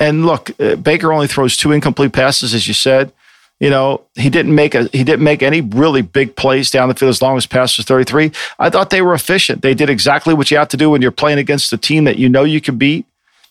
[0.00, 3.12] And look, uh, Baker only throws two incomplete passes, as you said.
[3.60, 6.94] You know, he didn't make a he didn't make any really big plays down the
[6.94, 8.30] field as long as pass was 33.
[8.58, 9.62] I thought they were efficient.
[9.62, 12.18] They did exactly what you have to do when you're playing against a team that
[12.18, 13.04] you know you can beat.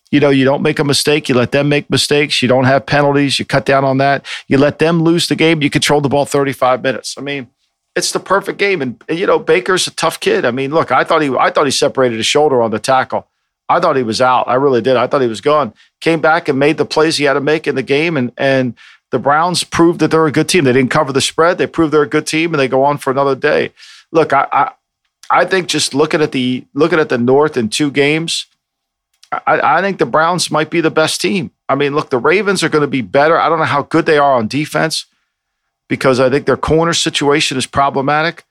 [0.09, 2.85] You know, you don't make a mistake, you let them make mistakes, you don't have
[2.85, 4.25] penalties, you cut down on that.
[4.47, 7.15] You let them lose the game, you control the ball 35 minutes.
[7.17, 7.49] I mean,
[7.93, 8.81] it's the perfect game.
[8.81, 10.45] And, and you know, Baker's a tough kid.
[10.45, 13.27] I mean, look, I thought he I thought he separated his shoulder on the tackle.
[13.69, 14.47] I thought he was out.
[14.47, 14.95] I really did.
[14.95, 15.73] I thought he was gone.
[15.99, 18.75] Came back and made the plays he had to make in the game and and
[19.11, 20.65] the Browns proved that they're a good team.
[20.65, 21.57] They didn't cover the spread.
[21.57, 23.71] They proved they're a good team, and they go on for another day.
[24.11, 24.71] Look, I, I,
[25.29, 28.47] I think just looking at the looking at the North in two games,
[29.31, 31.51] I, I think the Browns might be the best team.
[31.69, 33.37] I mean, look, the Ravens are going to be better.
[33.37, 35.05] I don't know how good they are on defense
[35.87, 38.43] because I think their corner situation is problematic.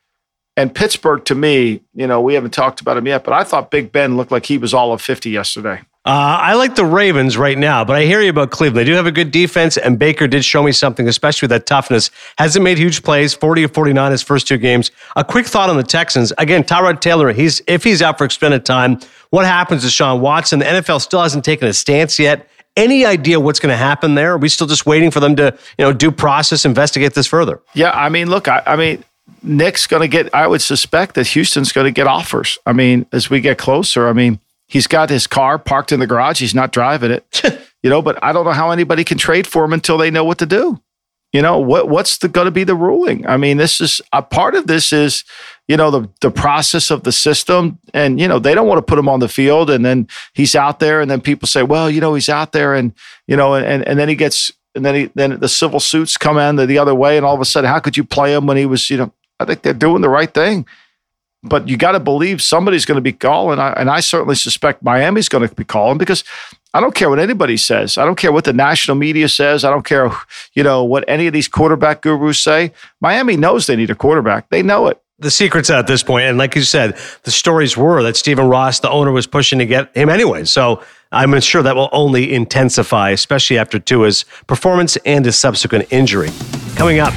[0.57, 3.69] And Pittsburgh, to me, you know, we haven't talked about him yet, but I thought
[3.69, 5.81] Big Ben looked like he was all of 50 yesterday.
[6.03, 8.77] Uh, I like the Ravens right now, but I hear you about Cleveland.
[8.77, 11.67] They do have a good defense, and Baker did show me something, especially with that
[11.67, 12.09] toughness.
[12.37, 14.89] Hasn't made huge plays, 40 of 49 his first two games.
[15.15, 16.33] A quick thought on the Texans.
[16.37, 20.59] Again, Tyrod Taylor, he's if he's out for extended time, what happens to Sean Watson?
[20.59, 22.49] The NFL still hasn't taken a stance yet.
[22.77, 24.33] Any idea what's going to happen there?
[24.33, 27.61] Are we still just waiting for them to, you know, do process, investigate this further?
[27.73, 29.03] Yeah, I mean, look, I, I mean,
[29.47, 32.57] Nick's going to get, I would suspect that Houston's going to get offers.
[32.65, 36.07] I mean, as we get closer, I mean, He's got his car parked in the
[36.07, 36.39] garage.
[36.39, 37.41] He's not driving it,
[37.83, 40.25] you know, but I don't know how anybody can trade for him until they know
[40.25, 40.81] what to do.
[41.33, 41.89] You know what?
[41.89, 43.27] What's going to be the ruling?
[43.27, 45.23] I mean, this is a part of this is,
[45.67, 48.81] you know, the the process of the system, and you know they don't want to
[48.81, 51.91] put him on the field, and then he's out there, and then people say, well,
[51.91, 52.93] you know, he's out there, and
[53.27, 56.37] you know, and and then he gets, and then he then the civil suits come
[56.37, 58.47] in the, the other way, and all of a sudden, how could you play him
[58.47, 60.65] when he was, you know, I think they're doing the right thing
[61.43, 63.59] but you got to believe somebody's going to be calling.
[63.59, 66.23] And I certainly suspect Miami's going to be calling because
[66.73, 67.97] I don't care what anybody says.
[67.97, 69.63] I don't care what the national media says.
[69.63, 70.11] I don't care,
[70.53, 72.71] you know, what any of these quarterback gurus say.
[73.01, 74.49] Miami knows they need a quarterback.
[74.49, 75.01] They know it.
[75.19, 78.81] The secret's at this point, and like you said, the stories were that Stephen Ross,
[78.81, 80.43] the owner, was pushing to get him anyway.
[80.43, 86.29] So I'm sure that will only intensify, especially after Tua's performance and his subsequent injury.
[86.75, 87.15] Coming up,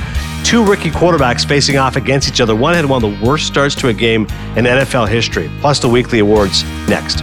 [0.50, 2.56] two rookie quarterbacks facing off against each other.
[2.56, 4.22] One had one of the worst starts to a game
[4.56, 7.22] in NFL history, plus the weekly awards next.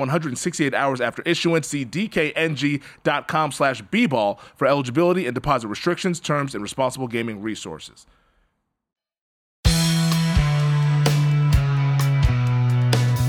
[0.01, 1.67] 168 hours after issuance.
[1.67, 8.05] See dkng.com slash bball for eligibility and deposit restrictions, terms, and responsible gaming resources.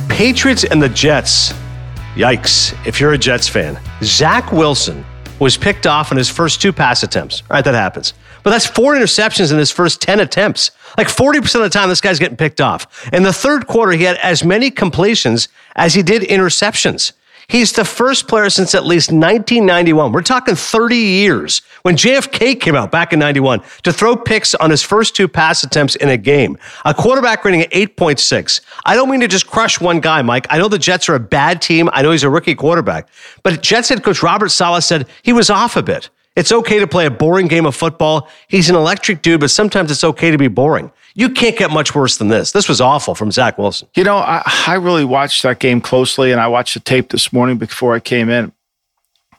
[0.09, 1.53] Patriots and the Jets.
[2.15, 3.79] Yikes, if you're a Jets fan.
[4.03, 5.05] Zach Wilson
[5.41, 7.41] was picked off in his first two pass attempts.
[7.43, 8.15] All right, that happens.
[8.43, 10.71] But that's four interceptions in his first 10 attempts.
[10.97, 13.09] Like 40% of the time, this guy's getting picked off.
[13.13, 17.13] In the third quarter, he had as many completions as he did interceptions.
[17.49, 20.13] He's the first player since at least 1991.
[20.13, 24.71] We're talking 30 years when JFK came out back in 91 to throw picks on
[24.71, 26.57] his first two pass attempts in a game.
[26.85, 28.61] A quarterback rating at 8.6.
[28.87, 30.47] I don't mean to just crush one guy, Mike.
[30.51, 31.91] I know the Jets are a bad team.
[31.93, 33.09] I know he's a rookie quarterback.
[33.43, 36.11] But Jets head coach Robert Saleh said he was off a bit.
[36.35, 38.29] It's okay to play a boring game of football.
[38.49, 40.91] He's an electric dude, but sometimes it's okay to be boring.
[41.15, 42.53] You can't get much worse than this.
[42.53, 43.89] This was awful from Zach Wilson.
[43.95, 47.33] You know, I, I really watched that game closely, and I watched the tape this
[47.33, 48.53] morning before I came in.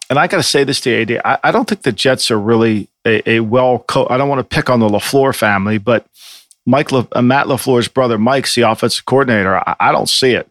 [0.09, 1.21] And I got to say this to AD.
[1.25, 3.83] I, I, don't think the Jets are really a, a well.
[4.09, 6.05] I don't want to pick on the LaFleur family, but
[6.65, 9.57] Mike, Le, uh, Matt LaFleur's brother, Mike's the offensive coordinator.
[9.57, 10.47] I, I don't see it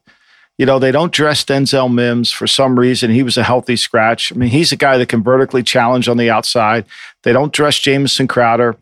[0.58, 3.11] you know, they don't dress Denzel Mims for some reason.
[3.11, 4.32] He was a healthy scratch.
[4.32, 6.85] I mean, he's a guy that can vertically challenge on the outside.
[7.22, 8.76] They don't dress Jamison Crowder.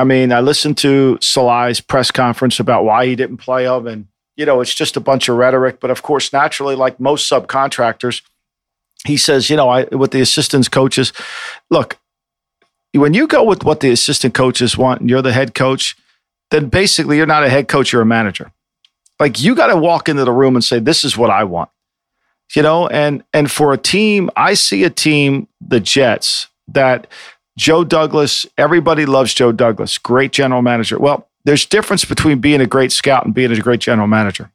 [0.00, 4.06] I mean, I listened to Saleh's press conference about why he didn't play him, and
[4.34, 5.78] you know, it's just a bunch of rhetoric.
[5.78, 8.22] But of course, naturally, like most subcontractors,
[9.04, 11.12] he says, you know, I with the assistants coaches,
[11.68, 11.98] look,
[12.94, 15.98] when you go with what the assistant coaches want and you're the head coach,
[16.50, 18.50] then basically you're not a head coach, you're a manager.
[19.18, 21.68] Like you got to walk into the room and say, "This is what I want."
[22.56, 27.06] You know, and and for a team, I see a team, the Jets, that
[27.60, 30.98] Joe Douglas, everybody loves Joe Douglas, great general manager.
[30.98, 34.50] Well, there's difference between being a great scout and being a great general manager.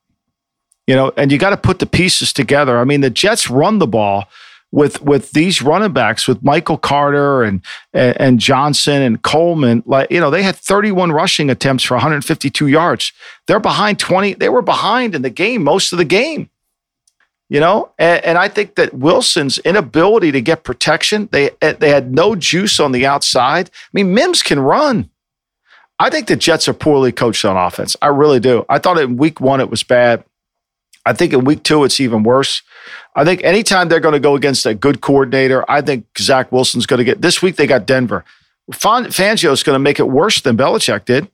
[0.88, 2.80] You know, and you got to put the pieces together.
[2.80, 4.26] I mean, the Jets run the ball
[4.72, 7.62] with with these running backs with Michael Carter and,
[7.94, 13.14] and, Johnson and Coleman like you know they had 31 rushing attempts for 152 yards
[13.46, 16.50] they're behind 20 they were behind in the game most of the game
[17.50, 21.90] you know and, and I think that Wilson's inability to get protection they eh, they
[21.90, 25.10] had no juice on the outside I mean Mims can run
[26.00, 29.18] I think the Jets are poorly coached on offense I really do I thought in
[29.18, 30.24] week 1 it was bad
[31.06, 32.62] I think in week 2 it's even worse
[33.16, 36.86] I think anytime they're going to go against a good coordinator, I think Zach Wilson's
[36.86, 37.22] going to get.
[37.22, 38.26] This week they got Denver.
[38.72, 41.30] Fangio is going to make it worse than Belichick did.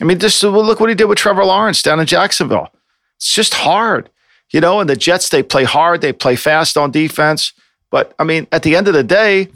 [0.00, 2.68] I mean, just look what he did with Trevor Lawrence down in Jacksonville.
[3.16, 4.08] It's just hard.
[4.50, 7.52] You know, and the Jets, they play hard, they play fast on defense.
[7.90, 9.48] But I mean, at the end of the day,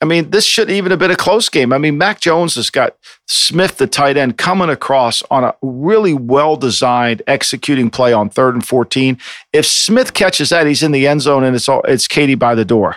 [0.00, 1.72] I mean, this shouldn't even have been a close game.
[1.72, 6.14] I mean, Mac Jones has got Smith, the tight end, coming across on a really
[6.14, 9.18] well designed executing play on third and 14.
[9.52, 12.54] If Smith catches that, he's in the end zone and it's all, it's Katie by
[12.54, 12.96] the door.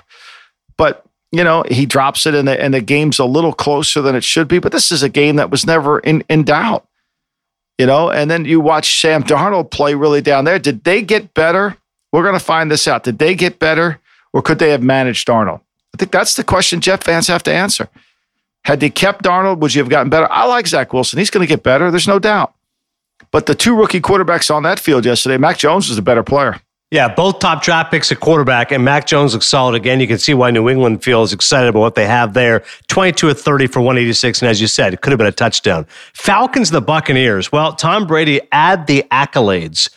[0.78, 4.16] But you know, he drops it and the, and the game's a little closer than
[4.16, 4.60] it should be.
[4.60, 6.86] But this is a game that was never in, in doubt,
[7.78, 8.10] you know.
[8.10, 10.60] And then you watch Sam Darnold play really down there.
[10.60, 11.78] Did they get better?
[12.12, 13.04] We're going to find this out.
[13.04, 14.00] Did they get better
[14.34, 15.62] or could they have managed Darnold?
[15.94, 17.90] I think that's the question Jet fans have to answer.
[18.64, 20.32] Had they kept Darnold, would you have gotten better?
[20.32, 21.20] I like Zach Wilson.
[21.20, 21.90] He's going to get better.
[21.90, 22.54] There's no doubt.
[23.32, 26.62] But the two rookie quarterbacks on that field yesterday, Mac Jones was a better player.
[26.92, 30.02] Yeah, both top draft picks at quarterback, and Mac Jones looks solid again.
[30.02, 32.66] You can see why New England feels excited about what they have there.
[32.90, 35.86] 22 of 30 for 186, and as you said, it could have been a touchdown.
[36.14, 37.50] Falcons, the Buccaneers.
[37.50, 39.90] Well, Tom Brady, add the accolades.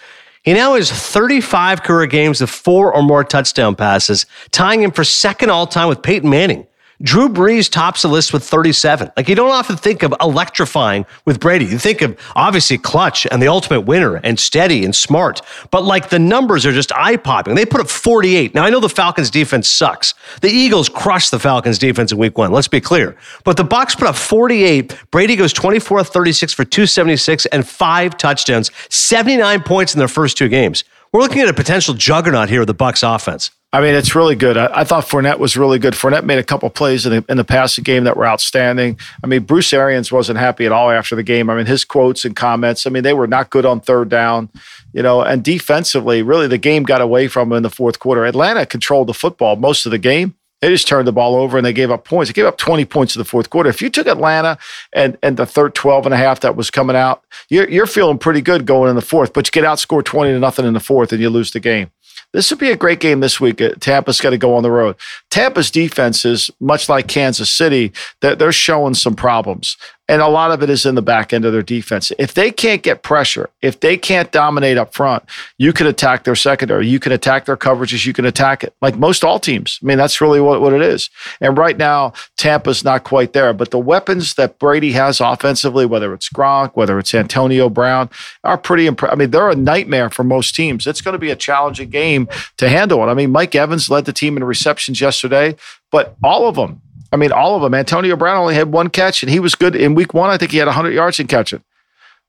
[0.44, 5.02] He now has 35 career games of four or more touchdown passes, tying him for
[5.02, 6.64] second all time with Peyton Manning.
[7.02, 9.11] Drew Brees tops the list with 37.
[9.16, 11.64] Like you don't often think of electrifying with Brady.
[11.64, 16.11] You think of obviously clutch and the ultimate winner and steady and smart, but like
[16.11, 17.54] the numbers are just eye popping.
[17.54, 18.54] They put up 48.
[18.54, 20.14] Now I know the Falcons defense sucks.
[20.40, 22.52] The Eagles crushed the Falcons defense in week one.
[22.52, 23.16] Let's be clear.
[23.44, 24.96] But the Bucs put up 48.
[25.11, 30.48] Brady goes 24 36 for 276 and five touchdowns, 79 points in their first two
[30.48, 30.85] games.
[31.12, 33.50] We're looking at a potential juggernaut here with the Bucs offense.
[33.74, 34.56] I mean, it's really good.
[34.56, 35.94] I, I, thought Fournette was really good.
[35.94, 39.00] Fournette made a couple plays in the, in the passing game that were outstanding.
[39.24, 41.50] I mean, Bruce Arians wasn't happy at all after the game.
[41.50, 44.48] I mean, his quotes and comments, I mean, they were not good on third down,
[44.92, 48.24] you know, and defensively, really, the game got away from them in the fourth quarter.
[48.24, 50.37] Atlanta controlled the football most of the game.
[50.60, 52.30] They just turned the ball over and they gave up points.
[52.30, 53.68] They gave up 20 points in the fourth quarter.
[53.68, 54.56] If you took Atlanta
[54.92, 58.18] and, and the third 12 and a half that was coming out, you're, you're feeling
[58.18, 60.80] pretty good going in the fourth, but you get outscored 20 to nothing in the
[60.80, 61.90] fourth and you lose the game.
[62.33, 63.61] This would be a great game this week.
[63.61, 64.96] Uh, Tampa's got to go on the road.
[65.31, 67.92] Tampa's defense is much like Kansas City.
[68.20, 69.77] They're, they're showing some problems.
[70.06, 72.12] And a lot of it is in the back end of their defense.
[72.18, 75.24] If they can't get pressure, if they can't dominate up front,
[75.56, 76.86] you can attack their secondary.
[76.86, 78.04] You can attack their coverages.
[78.04, 79.78] You can attack it like most all teams.
[79.82, 81.08] I mean, that's really what, what it is.
[81.40, 83.54] And right now, Tampa's not quite there.
[83.54, 88.10] But the weapons that Brady has offensively, whether it's Gronk, whether it's Antonio Brown,
[88.44, 89.14] are pretty impressive.
[89.14, 90.86] I mean, they're a nightmare for most teams.
[90.86, 93.10] It's going to be a challenging game to handle it.
[93.10, 95.56] I mean, Mike Evans led the team in receptions yesterday,
[95.90, 96.82] but all of them,
[97.14, 97.74] I mean, all of them.
[97.74, 100.31] Antonio Brown only had one catch, and he was good in week one.
[100.31, 101.62] I think he had 100 yards in catching.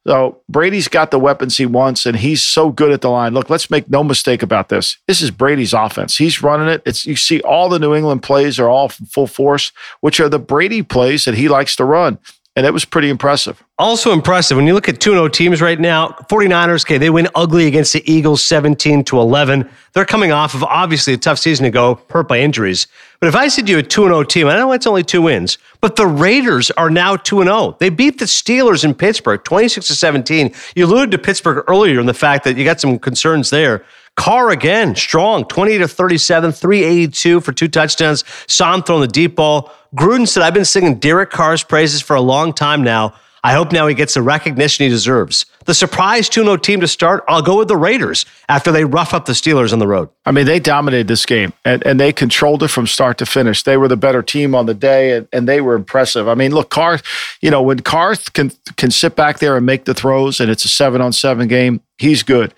[0.05, 3.33] So Brady's got the weapons he wants, and he's so good at the line.
[3.33, 4.97] Look, let's make no mistake about this.
[5.07, 6.17] This is Brady's offense.
[6.17, 6.83] He's running it.
[6.85, 9.71] It's you see all the New England plays are all full force,
[10.01, 12.19] which are the Brady plays that he likes to run
[12.55, 13.61] and it was pretty impressive.
[13.77, 16.09] Also impressive when you look at 2-0 teams right now.
[16.29, 19.69] 49ers, okay, they win ugly against the Eagles 17 to 11.
[19.93, 22.87] They're coming off of obviously a tough season to go, hurt by injuries.
[23.19, 25.97] But if I said you a 2-0 team, I know it's only two wins, but
[25.97, 27.77] the Raiders are now 2-0.
[27.79, 30.53] They beat the Steelers in Pittsburgh 26 to 17.
[30.75, 33.83] You alluded to Pittsburgh earlier in the fact that you got some concerns there.
[34.15, 38.23] Carr again, strong, 20 to 37, 382 for two touchdowns.
[38.47, 39.71] Saw throwing the deep ball.
[39.95, 43.13] Gruden said, I've been singing Derek Carr's praises for a long time now.
[43.45, 45.45] I hope now he gets the recognition he deserves.
[45.65, 49.13] The surprise 2 0 team to start, I'll go with the Raiders after they rough
[49.13, 50.09] up the Steelers on the road.
[50.25, 53.61] I mean, they dominated this game and, and they controlled it from start to finish.
[53.61, 56.27] They were the better team on the day and, and they were impressive.
[56.27, 56.99] I mean, look, Carr,
[57.39, 60.65] you know, when Carr can, can sit back there and make the throws and it's
[60.65, 62.51] a seven on seven game, he's good.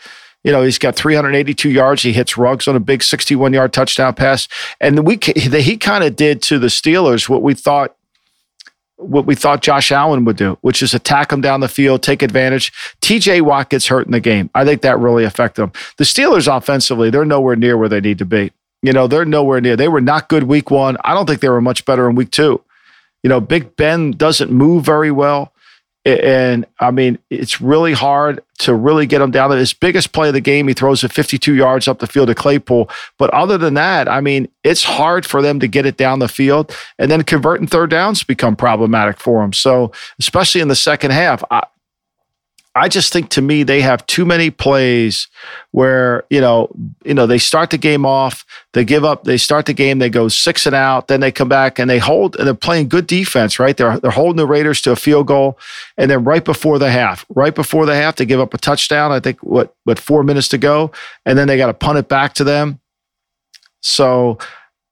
[0.48, 2.04] You know, he's got 382 yards.
[2.04, 4.48] He hits Ruggs on a big 61 yard touchdown pass.
[4.80, 7.98] And we he kind of did to the Steelers what we thought
[8.96, 12.22] what we thought Josh Allen would do, which is attack him down the field, take
[12.22, 12.72] advantage.
[13.02, 14.50] TJ Watt gets hurt in the game.
[14.56, 15.74] I think that really affected them.
[15.98, 18.54] The Steelers offensively, they're nowhere near where they need to be.
[18.82, 19.76] You know, they're nowhere near.
[19.76, 20.96] They were not good week one.
[21.04, 22.64] I don't think they were much better in week two.
[23.22, 25.52] You know, Big Ben doesn't move very well.
[26.08, 29.60] And I mean, it's really hard to really get him down there.
[29.60, 32.36] His biggest play of the game, he throws it 52 yards up the field to
[32.36, 32.90] Claypool.
[33.18, 36.28] But other than that, I mean, it's hard for them to get it down the
[36.28, 36.76] field.
[36.98, 39.54] And then converting third downs become problematic for them.
[39.54, 41.64] So, especially in the second half, I,
[42.78, 45.28] I just think to me they have too many plays
[45.72, 46.70] where you know
[47.04, 50.10] you know they start the game off they give up they start the game they
[50.10, 53.08] go six and out then they come back and they hold and they're playing good
[53.08, 55.58] defense right they're they're holding the Raiders to a field goal
[55.98, 59.12] and then right before the half right before the half they give up a touchdown
[59.12, 60.92] I think what what 4 minutes to go
[61.26, 62.80] and then they got to punt it back to them
[63.82, 64.38] so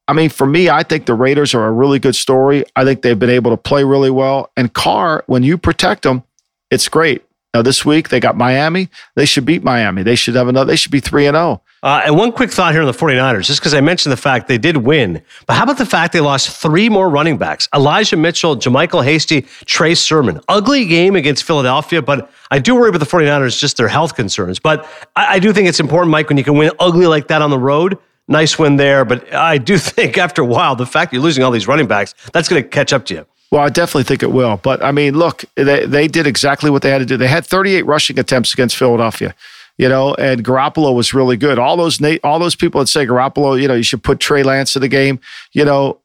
[0.08, 2.64] I mean, for me, I think the Raiders are a really good story.
[2.76, 4.52] I think they've been able to play really well.
[4.56, 6.24] And Carr, when you protect them,
[6.70, 7.24] it's great.
[7.56, 8.90] Now this week they got Miami.
[9.16, 10.04] They should beat Miami.
[10.04, 10.68] They should have another.
[10.68, 11.62] They should be three and zero.
[11.82, 11.88] Oh.
[11.88, 14.50] Uh, and one quick thought here on the 49ers, just because I mentioned the fact
[14.50, 17.70] they did win, but how about the fact they lost three more running backs?
[17.74, 20.42] Elijah Mitchell, JaMycal Hasty, Trey Sermon.
[20.50, 24.60] Ugly game against Philadelphia, but I do worry about the 49ers, just their health concerns.
[24.60, 24.86] But
[25.16, 27.52] I, I do think it's important, Mike, when you can win ugly like that on
[27.52, 27.98] the road.
[28.28, 29.06] Nice win there.
[29.06, 32.16] But I do think after a while, the fact you're losing all these running backs,
[32.34, 33.26] that's going to catch up to you.
[33.52, 34.58] Well, I definitely think it will.
[34.58, 37.18] But I mean, look, they, they did exactly what they had to do.
[37.18, 39.36] They had 38 rushing attempts against Philadelphia,
[39.78, 41.60] you know, and Garoppolo was really good.
[41.60, 44.76] All those all those people that say Garoppolo, you know, you should put Trey Lance
[44.76, 45.20] in the game,
[45.54, 46.00] you know,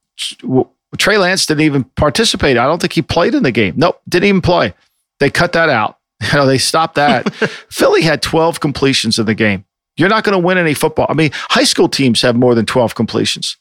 [0.98, 2.56] Trey Lance didn't even participate.
[2.56, 3.74] I don't think he played in the game.
[3.76, 4.74] Nope, didn't even play.
[5.18, 5.96] They cut that out.
[6.32, 7.34] You know, they stopped that.
[7.70, 9.64] Philly had 12 completions in the game.
[9.96, 11.06] You're not going to win any football.
[11.08, 13.56] I mean, high school teams have more than 12 completions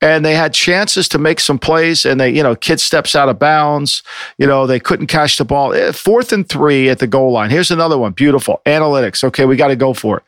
[0.00, 3.28] and they had chances to make some plays and they you know kid steps out
[3.28, 4.02] of bounds.
[4.38, 5.72] You know they couldn't catch the ball.
[5.74, 7.50] Eh, fourth and three at the goal line.
[7.50, 8.12] Here's another one.
[8.12, 8.62] Beautiful.
[8.66, 9.22] Analytics.
[9.24, 10.24] Okay we got to go for it.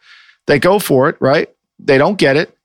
[0.46, 1.48] They go for it right?
[1.78, 2.56] They don't get it.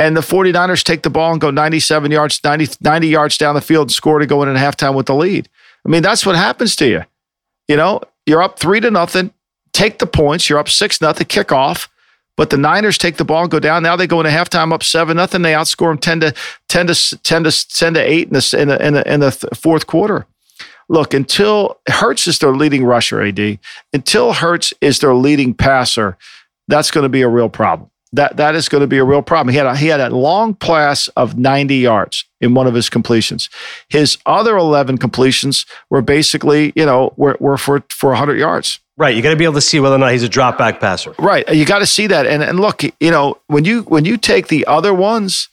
[0.00, 3.60] And the 49ers take the ball and go 97 yards 90, 90 yards down the
[3.60, 5.48] field and score to go in at halftime with the lead.
[5.84, 7.04] I mean that's what happens to you.
[7.68, 9.32] You know you're up three to nothing.
[9.72, 10.48] Take the points.
[10.48, 11.88] You're up six nothing kick off
[12.38, 13.82] but the Niners take the ball and go down.
[13.82, 15.42] Now they go into halftime up seven nothing.
[15.42, 16.34] They outscore them ten to
[16.68, 19.32] ten to ten to ten to eight in the in the in the, in the
[19.32, 20.24] fourth quarter.
[20.88, 23.58] Look, until Hurts is their leading rusher, AD,
[23.92, 26.16] until Hurts is their leading passer,
[26.68, 27.90] that's going to be a real problem.
[28.12, 29.52] That that is going to be a real problem.
[29.52, 32.88] He had a, he had a long pass of 90 yards in one of his
[32.88, 33.50] completions.
[33.88, 38.80] His other 11 completions were basically, you know, were, were for for 100 yards.
[38.96, 39.14] Right.
[39.14, 41.14] You got to be able to see whether or not he's a drop back passer.
[41.18, 41.48] Right.
[41.54, 42.26] You got to see that.
[42.26, 45.48] And and look, you know, when you when you take the other ones,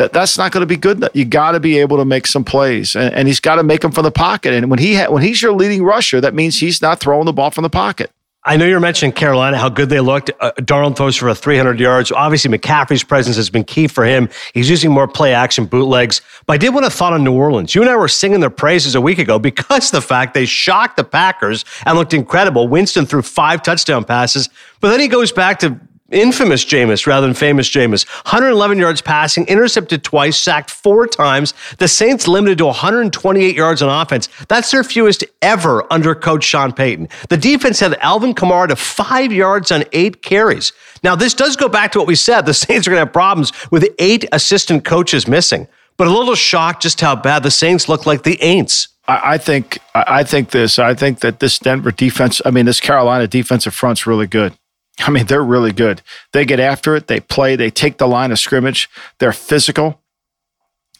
[0.00, 1.06] that that's not going to be good.
[1.12, 3.82] You got to be able to make some plays, and, and he's got to make
[3.82, 4.54] them from the pocket.
[4.54, 7.34] And when he ha- when he's your leading rusher, that means he's not throwing the
[7.34, 8.10] ball from the pocket.
[8.42, 10.30] I know you're mentioning Carolina, how good they looked.
[10.40, 12.10] Uh, Darnold throws for a 300 yards.
[12.10, 14.30] Obviously, McCaffrey's presence has been key for him.
[14.54, 16.22] He's using more play action bootlegs.
[16.46, 17.74] But I did want to thought on New Orleans.
[17.74, 20.96] You and I were singing their praises a week ago because the fact they shocked
[20.96, 22.66] the Packers and looked incredible.
[22.66, 24.48] Winston threw five touchdown passes,
[24.80, 25.78] but then he goes back to
[26.10, 28.06] infamous Jameis rather than famous Jameis.
[28.24, 31.54] 111 yards passing, intercepted twice, sacked four times.
[31.78, 34.28] The Saints limited to 128 yards on offense.
[34.48, 37.08] That's their fewest ever under coach Sean Payton.
[37.28, 40.72] The defense had Alvin Kamara to five yards on eight carries.
[41.02, 42.46] Now, this does go back to what we said.
[42.46, 45.66] The Saints are going to have problems with eight assistant coaches missing.
[45.96, 48.88] But a little shocked just how bad the Saints look like the Aints.
[49.06, 50.78] I think I think this.
[50.78, 52.40] I think that this Denver defense.
[52.44, 54.54] I mean, this Carolina defensive front's really good.
[55.00, 56.02] I mean, they're really good.
[56.32, 58.88] They get after it, they play, they take the line of scrimmage,
[59.18, 60.00] they're physical.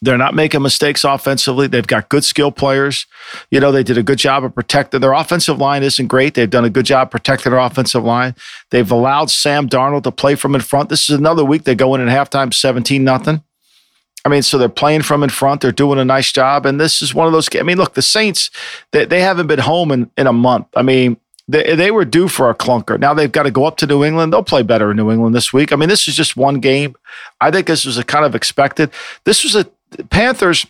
[0.03, 1.67] They're not making mistakes offensively.
[1.67, 3.05] They've got good skill players.
[3.51, 6.33] You know, they did a good job of protecting their offensive line isn't great.
[6.33, 8.33] They've done a good job protecting their offensive line.
[8.71, 10.89] They've allowed Sam Darnold to play from in front.
[10.89, 13.43] This is another week they go in at halftime 17 nothing.
[14.25, 15.61] I mean, so they're playing from in front.
[15.61, 16.65] They're doing a nice job.
[16.65, 17.47] And this is one of those.
[17.55, 18.49] I mean, look, the Saints,
[18.91, 20.65] they, they haven't been home in, in a month.
[20.75, 21.17] I mean,
[21.51, 22.99] they, they were due for a clunker.
[22.99, 24.31] Now they've got to go up to New England.
[24.31, 25.71] They'll play better in New England this week.
[25.73, 26.95] I mean, this is just one game.
[27.39, 28.91] I think this was a kind of expected.
[29.25, 29.65] This was a
[30.05, 30.65] Panthers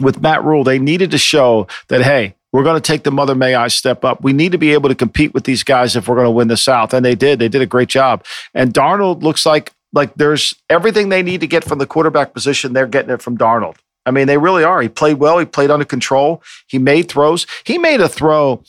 [0.00, 0.64] with Matt Rhule.
[0.64, 4.04] They needed to show that, hey, we're going to take the Mother May I step
[4.04, 4.22] up.
[4.22, 6.48] We need to be able to compete with these guys if we're going to win
[6.48, 6.92] the South.
[6.94, 7.38] And they did.
[7.38, 8.24] They did a great job.
[8.54, 12.72] And Darnold looks like like there's everything they need to get from the quarterback position.
[12.72, 13.76] They're getting it from Darnold.
[14.04, 14.80] I mean, they really are.
[14.82, 15.38] He played well.
[15.38, 16.42] He played under control.
[16.66, 17.46] He made throws.
[17.64, 18.62] He made a throw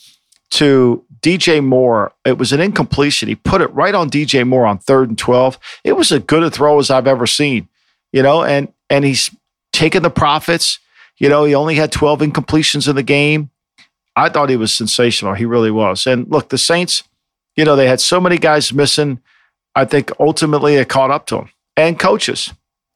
[0.52, 2.14] to DJ Moore.
[2.26, 3.28] It was an incompletion.
[3.28, 5.60] He put it right on DJ Moore on third and 12.
[5.84, 7.68] It was as good a throw as I've ever seen,
[8.12, 9.30] you know, and, and he's
[9.74, 10.80] taken the profits.
[11.18, 13.50] You know, he only had 12 incompletions in the game.
[14.16, 15.34] I thought he was sensational.
[15.34, 16.08] He really was.
[16.08, 17.04] And look, the Saints,
[17.56, 19.22] you know, they had so many guys missing.
[19.76, 22.52] I think ultimately it caught up to them and coaches.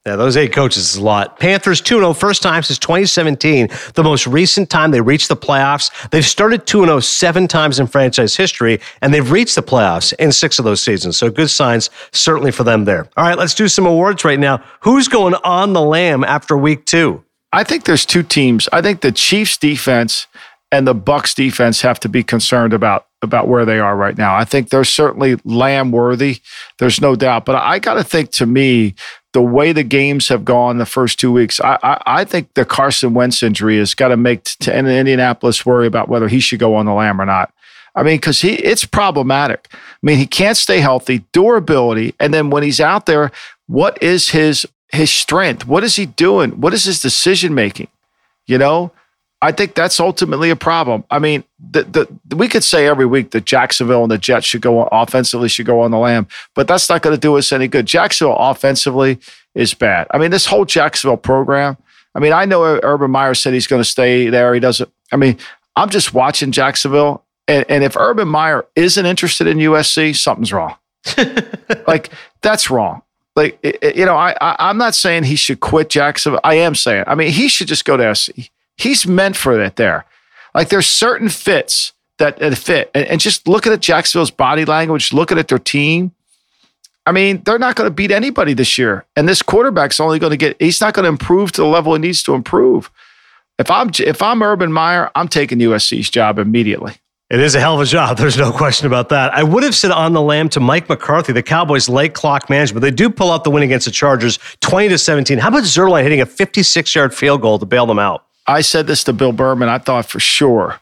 [0.06, 1.38] Yeah, those eight coaches is a lot.
[1.38, 5.92] Panthers 2 0, first time since 2017, the most recent time they reached the playoffs.
[6.10, 10.32] They've started 2 0 seven times in franchise history, and they've reached the playoffs in
[10.32, 11.18] six of those seasons.
[11.18, 13.08] So good signs, certainly for them there.
[13.16, 14.64] All right, let's do some awards right now.
[14.80, 17.24] Who's going on the lamb after week two?
[17.54, 18.68] I think there's two teams.
[18.74, 20.26] I think the Chiefs defense
[20.72, 24.36] and the Bucs defense have to be concerned about about where they are right now.
[24.36, 26.42] I think they're certainly lamb worthy.
[26.80, 27.46] There's no doubt.
[27.46, 28.96] But I got to think to me,
[29.34, 32.66] the way the games have gone the first two weeks, I, I, I think the
[32.66, 36.76] Carson Wentz injury has got to make to Indianapolis worry about whether he should go
[36.76, 37.54] on the lamb or not.
[37.96, 39.68] I mean, because he it's problematic.
[39.74, 43.32] I mean, he can't stay healthy, durability, and then when he's out there,
[43.68, 45.68] what is his his strength?
[45.68, 46.62] What is he doing?
[46.62, 47.90] What is his decision making?
[48.48, 48.92] You know,
[49.42, 51.04] I think that's ultimately a problem.
[51.10, 54.62] I mean, the, the, we could say every week that Jacksonville and the Jets should
[54.62, 57.68] go offensively should go on the lamb, but that's not going to do us any
[57.68, 57.88] good.
[57.88, 59.20] Jacksonville offensively
[59.56, 60.08] is bad.
[60.12, 61.78] I mean, this whole Jacksonville program.
[62.14, 64.54] I mean, I know Urban Meyer said he's going to stay there.
[64.54, 64.92] He doesn't.
[65.12, 65.38] I mean,
[65.76, 70.76] I'm just watching Jacksonville, and, and if Urban Meyer isn't interested in USC, something's wrong.
[71.88, 72.10] like
[72.42, 73.02] that's wrong.
[73.36, 76.42] Like you know, I, I I'm not saying he should quit Jacksonville.
[76.44, 77.06] I am saying.
[77.08, 78.52] I mean, he should just go to SC.
[78.82, 80.06] He's meant for it there.
[80.56, 85.48] Like there's certain fits that, fit, and, just looking at Jacksonville's body language, looking at
[85.48, 86.12] their team.
[87.06, 90.32] I mean, they're not going to beat anybody this year, and this quarterback's only going
[90.32, 90.62] to get.
[90.62, 92.92] He's not going to improve to the level he needs to improve.
[93.58, 96.96] If I'm if I'm Urban Meyer, I'm taking USC's job immediately.
[97.32, 98.18] It is a hell of a job.
[98.20, 99.34] There's no question about that.
[99.34, 102.82] I would have said on the lamb to Mike McCarthy, the Cowboys' late clock management.
[102.82, 105.38] They do pull out the win against the Chargers, 20 to 17.
[105.40, 108.26] How about Zuerlein hitting a 56 yard field goal to bail them out?
[108.48, 109.70] I said this to Bill Berman.
[109.70, 110.80] I thought for sure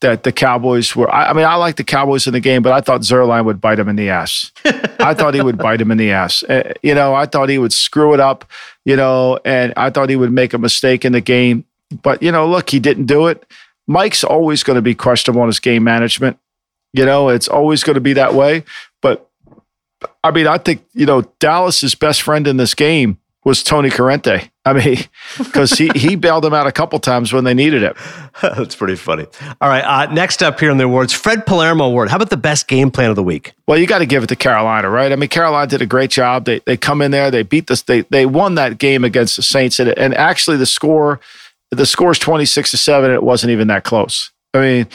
[0.00, 1.12] that the Cowboys were.
[1.12, 3.60] I, I mean, I like the Cowboys in the game, but I thought Zuerlein would
[3.60, 4.50] bite him in the ass.
[4.64, 6.42] I thought he would bite him in the ass.
[6.42, 8.44] Uh, you know, I thought he would screw it up.
[8.84, 11.64] You know, and I thought he would make a mistake in the game.
[12.02, 13.44] But you know, look, he didn't do it.
[13.86, 16.38] Mike's always going to be questionable on his game management.
[16.92, 18.64] You know, it's always going to be that way.
[19.00, 19.28] But
[20.24, 24.50] I mean, I think, you know, Dallas's best friend in this game was Tony Corrente.
[24.64, 24.98] I mean,
[25.38, 27.96] because he, he bailed them out a couple times when they needed it.
[28.42, 29.26] That's pretty funny.
[29.60, 29.82] All right.
[29.82, 32.08] Uh, next up here in the awards, Fred Palermo Award.
[32.08, 33.54] How about the best game plan of the week?
[33.66, 35.10] Well, you got to give it to Carolina, right?
[35.10, 36.44] I mean, Carolina did a great job.
[36.44, 39.42] They, they come in there, they beat this, they, they won that game against the
[39.42, 39.80] Saints.
[39.80, 41.20] And, and actually, the score,
[41.72, 44.86] the score's 26 to 7 it wasn't even that close i mean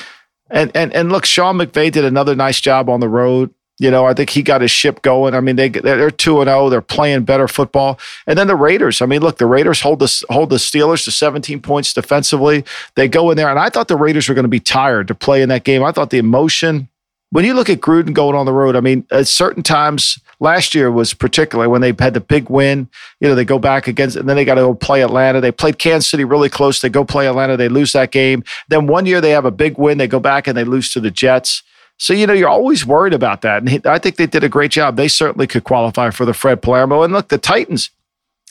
[0.49, 4.05] and and and look sean mcvay did another nice job on the road you know
[4.05, 6.82] i think he got his ship going i mean they they're 2 and 0 they're
[6.82, 10.49] playing better football and then the raiders i mean look the raiders hold the hold
[10.49, 12.63] the steelers to 17 points defensively
[12.95, 15.15] they go in there and i thought the raiders were going to be tired to
[15.15, 16.88] play in that game i thought the emotion
[17.32, 20.73] when you look at Gruden going on the road, I mean, at certain times last
[20.73, 22.88] year was particularly when they had the big win.
[23.19, 25.41] You know, they go back against, and then they got to go play Atlanta.
[25.41, 26.80] They played Kansas City really close.
[26.80, 27.57] They go play Atlanta.
[27.57, 28.43] They lose that game.
[28.69, 29.97] Then one year they have a big win.
[29.97, 31.63] They go back and they lose to the Jets.
[31.97, 33.63] So, you know, you're always worried about that.
[33.63, 34.95] And I think they did a great job.
[34.95, 37.01] They certainly could qualify for the Fred Palermo.
[37.01, 37.89] And look, the Titans,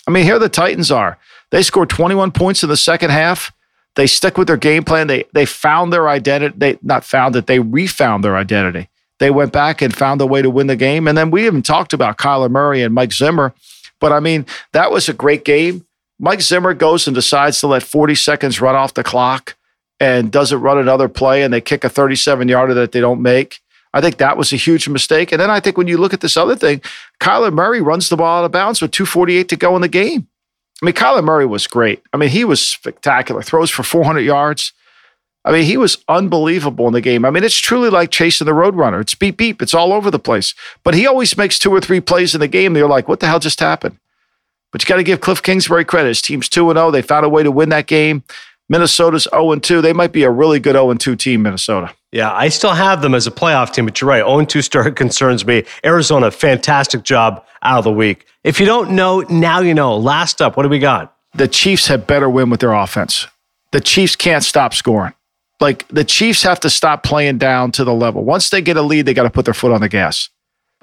[0.07, 1.18] I mean, here the Titans are.
[1.51, 3.53] They scored 21 points in the second half.
[3.94, 5.07] They stick with their game plan.
[5.07, 6.55] They they found their identity.
[6.59, 7.47] They not found it.
[7.47, 8.88] They refound their identity.
[9.18, 11.09] They went back and found a way to win the game.
[11.09, 13.55] And then we even talked about Kyler Murray and Mike Zimmer.
[13.99, 15.86] But I mean, that was a great game.
[16.18, 19.56] Mike Zimmer goes and decides to let 40 seconds run off the clock
[20.01, 23.61] and doesn't run another play, and they kick a 37 yarder that they don't make.
[23.94, 25.32] I think that was a huge mistake.
[25.32, 26.82] And then I think when you look at this other thing,
[27.18, 30.28] Kyler Murray runs the ball out of bounds with 248 to go in the game.
[30.82, 32.03] I mean, Kyler Murray was great.
[32.12, 33.42] I mean, he was spectacular.
[33.42, 34.74] Throws for 400 yards.
[35.47, 37.24] I mean, he was unbelievable in the game.
[37.24, 39.01] I mean, it's truly like chasing the Roadrunner.
[39.01, 39.62] It's beep beep.
[39.62, 40.55] It's all over the place.
[40.82, 42.74] But he always makes two or three plays in the game.
[42.74, 43.97] They're like, what the hell just happened?
[44.72, 46.09] But you got to give Cliff Kingsbury credit.
[46.09, 46.90] His team's 2 0.
[46.90, 48.24] They found a way to win that game.
[48.69, 49.81] Minnesota's 0 2.
[49.81, 51.95] They might be a really good 0 2 team, Minnesota.
[52.12, 54.25] Yeah, I still have them as a playoff team, but you're right.
[54.25, 55.64] 0 2 start concerns me.
[55.85, 58.27] Arizona, fantastic job out of the week.
[58.45, 59.97] If you don't know, now you know.
[59.97, 61.14] Last up, what do we got?
[61.35, 63.27] The Chiefs have better win with their offense.
[63.73, 65.12] The Chiefs can't stop scoring.
[65.61, 68.25] Like the Chiefs have to stop playing down to the level.
[68.25, 70.29] Once they get a lead, they got to put their foot on the gas.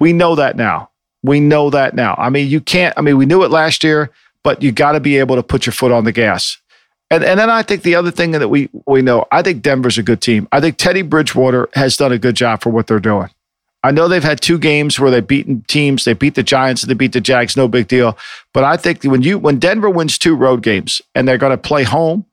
[0.00, 0.90] We know that now.
[1.22, 2.14] We know that now.
[2.18, 4.10] I mean, you can't, I mean, we knew it last year,
[4.42, 6.58] but you got to be able to put your foot on the gas.
[7.14, 9.98] And, and then I think the other thing that we we know, I think Denver's
[9.98, 10.48] a good team.
[10.50, 13.30] I think Teddy Bridgewater has done a good job for what they're doing.
[13.84, 16.04] I know they've had two games where they've beaten teams.
[16.04, 18.18] They beat the Giants and they beat the Jags, no big deal.
[18.52, 21.56] But I think when you when Denver wins two road games and they're going to
[21.56, 22.26] play home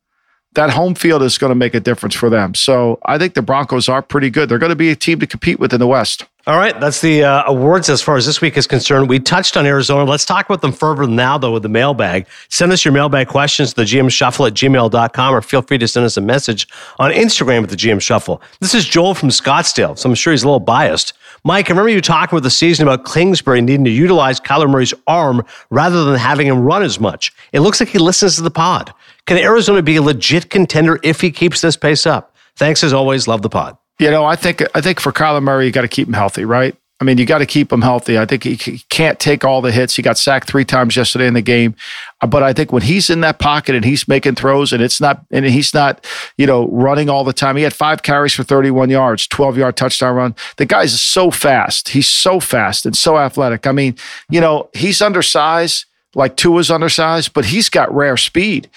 [0.54, 2.54] that home field is going to make a difference for them.
[2.56, 4.50] So I think the Broncos are pretty good.
[4.50, 6.26] They're going to be a team to compete with in the West.
[6.48, 9.08] All right, that's the uh, awards as far as this week is concerned.
[9.08, 10.10] We touched on Arizona.
[10.10, 12.26] Let's talk about them further now, though, with the mailbag.
[12.50, 15.88] Send us your mailbag questions to the GM Shuffle at gmail.com or feel free to
[15.88, 18.42] send us a message on Instagram at the GM Shuffle.
[18.60, 21.14] This is Joel from Scottsdale, so I'm sure he's a little biased.
[21.44, 24.96] Mike, I remember you talking with the season about Kingsbury needing to utilize Kyler Murray's
[25.06, 27.32] arm rather than having him run as much.
[27.54, 28.92] It looks like he listens to the pod.
[29.28, 32.36] Can Arizona be a legit contender if he keeps this pace up?
[32.56, 33.28] Thanks as always.
[33.28, 33.78] Love the pod.
[34.00, 36.44] You know, I think I think for Kyler Murray, you got to keep him healthy,
[36.44, 36.76] right?
[37.02, 38.20] I mean, you got to keep him healthy.
[38.20, 38.56] I think he,
[38.90, 39.96] can't take all the hits.
[39.96, 41.76] He got sacked three times yesterday in the game,
[42.22, 45.02] uh, but I think when he's in that pocket and he's making throws and it's
[45.02, 46.06] not and he's not,
[46.38, 47.58] you know, running all the time.
[47.58, 50.36] He had five carries for 31 yards, 12 yard touchdown run.
[50.58, 51.90] The guy's so fast.
[51.90, 53.66] He's so fast and so athletic.
[53.66, 53.96] I mean,
[54.30, 58.70] you know, he's undersized, like Tua's undersized, but he's got rare speed.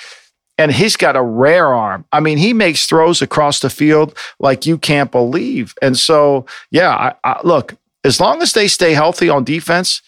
[0.59, 2.05] And he's got a rare arm.
[2.13, 5.75] I mean, he makes throws across the field like you can't believe.
[5.83, 7.75] And so, yeah, I, I, look,
[8.05, 10.03] as long as they stay healthy on defense,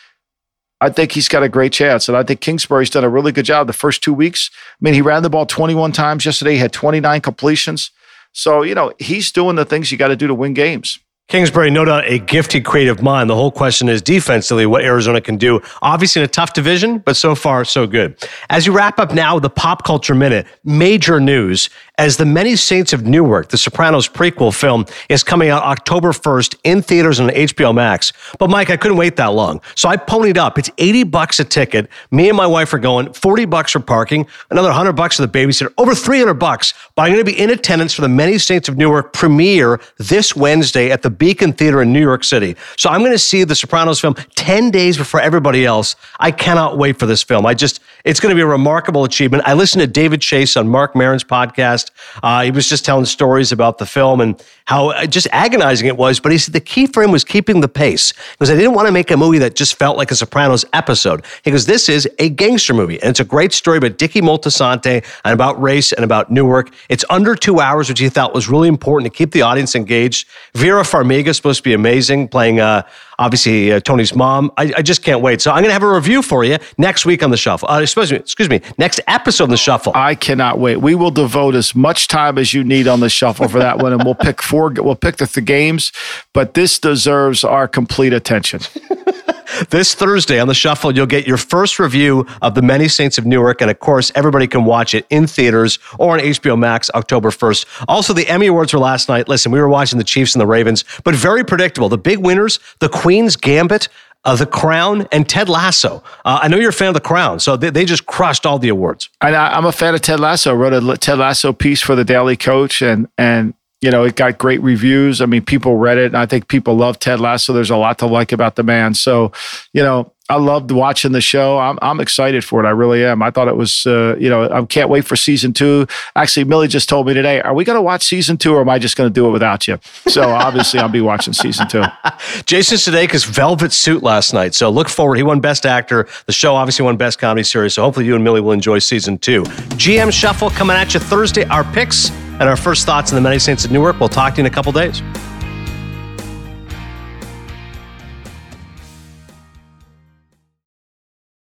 [0.81, 2.09] I think he's got a great chance.
[2.09, 4.51] And I think Kingsbury's done a really good job the first two weeks.
[4.55, 7.91] I mean, he ran the ball 21 times yesterday, he had 29 completions.
[8.33, 10.99] So, you know, he's doing the things you got to do to win games.
[11.29, 13.29] Kingsbury, no doubt a gifted creative mind.
[13.29, 15.61] The whole question is defensively what Arizona can do.
[15.83, 18.17] Obviously in a tough division, but so far so good.
[18.49, 21.69] As you wrap up now the pop culture minute, major news
[21.99, 26.57] as the Many Saints of Newark, the Sopranos prequel film, is coming out October 1st
[26.63, 28.13] in theaters and on HBO Max.
[28.39, 29.63] But Mike, I couldn't wait that long.
[29.75, 30.59] So I ponied up.
[30.59, 31.89] It's 80 bucks a ticket.
[32.11, 35.39] Me and my wife are going, 40 bucks for parking, another 100 bucks for the
[35.39, 36.75] babysitter, over 300 bucks.
[36.95, 40.37] But I'm going to be in attendance for the Many Saints of Newark premiere this
[40.37, 42.57] Wednesday at the Beacon Theater in New York City.
[42.77, 45.97] So I'm going to see the Sopranos film 10 days before everybody else.
[46.21, 47.47] I cannot wait for this film.
[47.47, 49.45] I just, it's going to be a remarkable achievement.
[49.47, 51.86] I listened to David Chase on Marc Maron's podcast.
[52.23, 55.97] Uh, he was just telling stories about the film and how uh, just agonizing it
[55.97, 56.21] was.
[56.21, 58.87] But he said the key for him was keeping the pace because I didn't want
[58.87, 61.25] to make a movie that just felt like a Sopranos episode.
[61.43, 63.01] He goes, This is a gangster movie.
[63.01, 66.71] And it's a great story about Dickie Moltisanti and about race and about Newark.
[66.89, 70.29] It's under two hours, which he thought was really important to keep the audience engaged.
[70.55, 72.83] Vera Farmiga is supposed to be amazing, playing uh,
[73.19, 74.51] obviously uh, Tony's mom.
[74.57, 75.41] I, I, just can't wait.
[75.41, 77.69] So I'm going to have a review for you next week on the shuffle.
[77.71, 79.93] Uh, excuse me, excuse me, next episode on the shuffle.
[79.95, 80.77] I cannot wait.
[80.77, 83.93] We will devote as much time as you need on the shuffle for that one,
[83.93, 84.56] and we'll pick four.
[84.57, 85.93] We'll pick the, the games,
[86.33, 88.61] but this deserves our complete attention.
[89.71, 93.27] this Thursday on the Shuffle, you'll get your first review of The Many Saints of
[93.27, 93.61] Newark.
[93.61, 97.85] And of course, everybody can watch it in theaters or on HBO Max October 1st.
[97.89, 99.29] Also, the Emmy Awards were last night.
[99.29, 101.89] Listen, we were watching the Chiefs and the Ravens, but very predictable.
[101.89, 103.89] The big winners, The Queen's Gambit,
[104.25, 106.03] uh, The Crown, and Ted Lasso.
[106.25, 108.59] Uh, I know you're a fan of The Crown, so they, they just crushed all
[108.59, 109.09] the awards.
[109.21, 110.51] And I, am a fan of Ted Lasso.
[110.51, 114.17] I wrote a Ted Lasso piece for the Daily Coach, and and you know, it
[114.17, 115.21] got great reviews.
[115.21, 117.53] I mean, people read it, and I think people love Ted Lasso.
[117.53, 118.95] There's a lot to like about the man.
[118.95, 119.33] So,
[119.75, 121.59] you know, I loved watching the show.
[121.59, 122.67] I'm I'm excited for it.
[122.67, 123.23] I really am.
[123.23, 125.87] I thought it was, uh, you know, I can't wait for season two.
[126.17, 128.69] Actually, Millie just told me today, are we going to watch season two, or am
[128.69, 129.79] I just going to do it without you?
[130.09, 131.85] So obviously, I'll be watching season two.
[132.47, 134.55] Jason Sudeikis' Velvet Suit last night.
[134.55, 135.17] So look forward.
[135.17, 136.09] He won Best Actor.
[136.25, 137.75] The show obviously won Best Comedy Series.
[137.75, 139.43] So hopefully, you and Millie will enjoy season two.
[139.77, 141.45] GM Shuffle coming at you Thursday.
[141.45, 143.99] Our picks and our first thoughts on the Many Saints of Newark.
[143.99, 145.03] We'll talk to you in a couple days.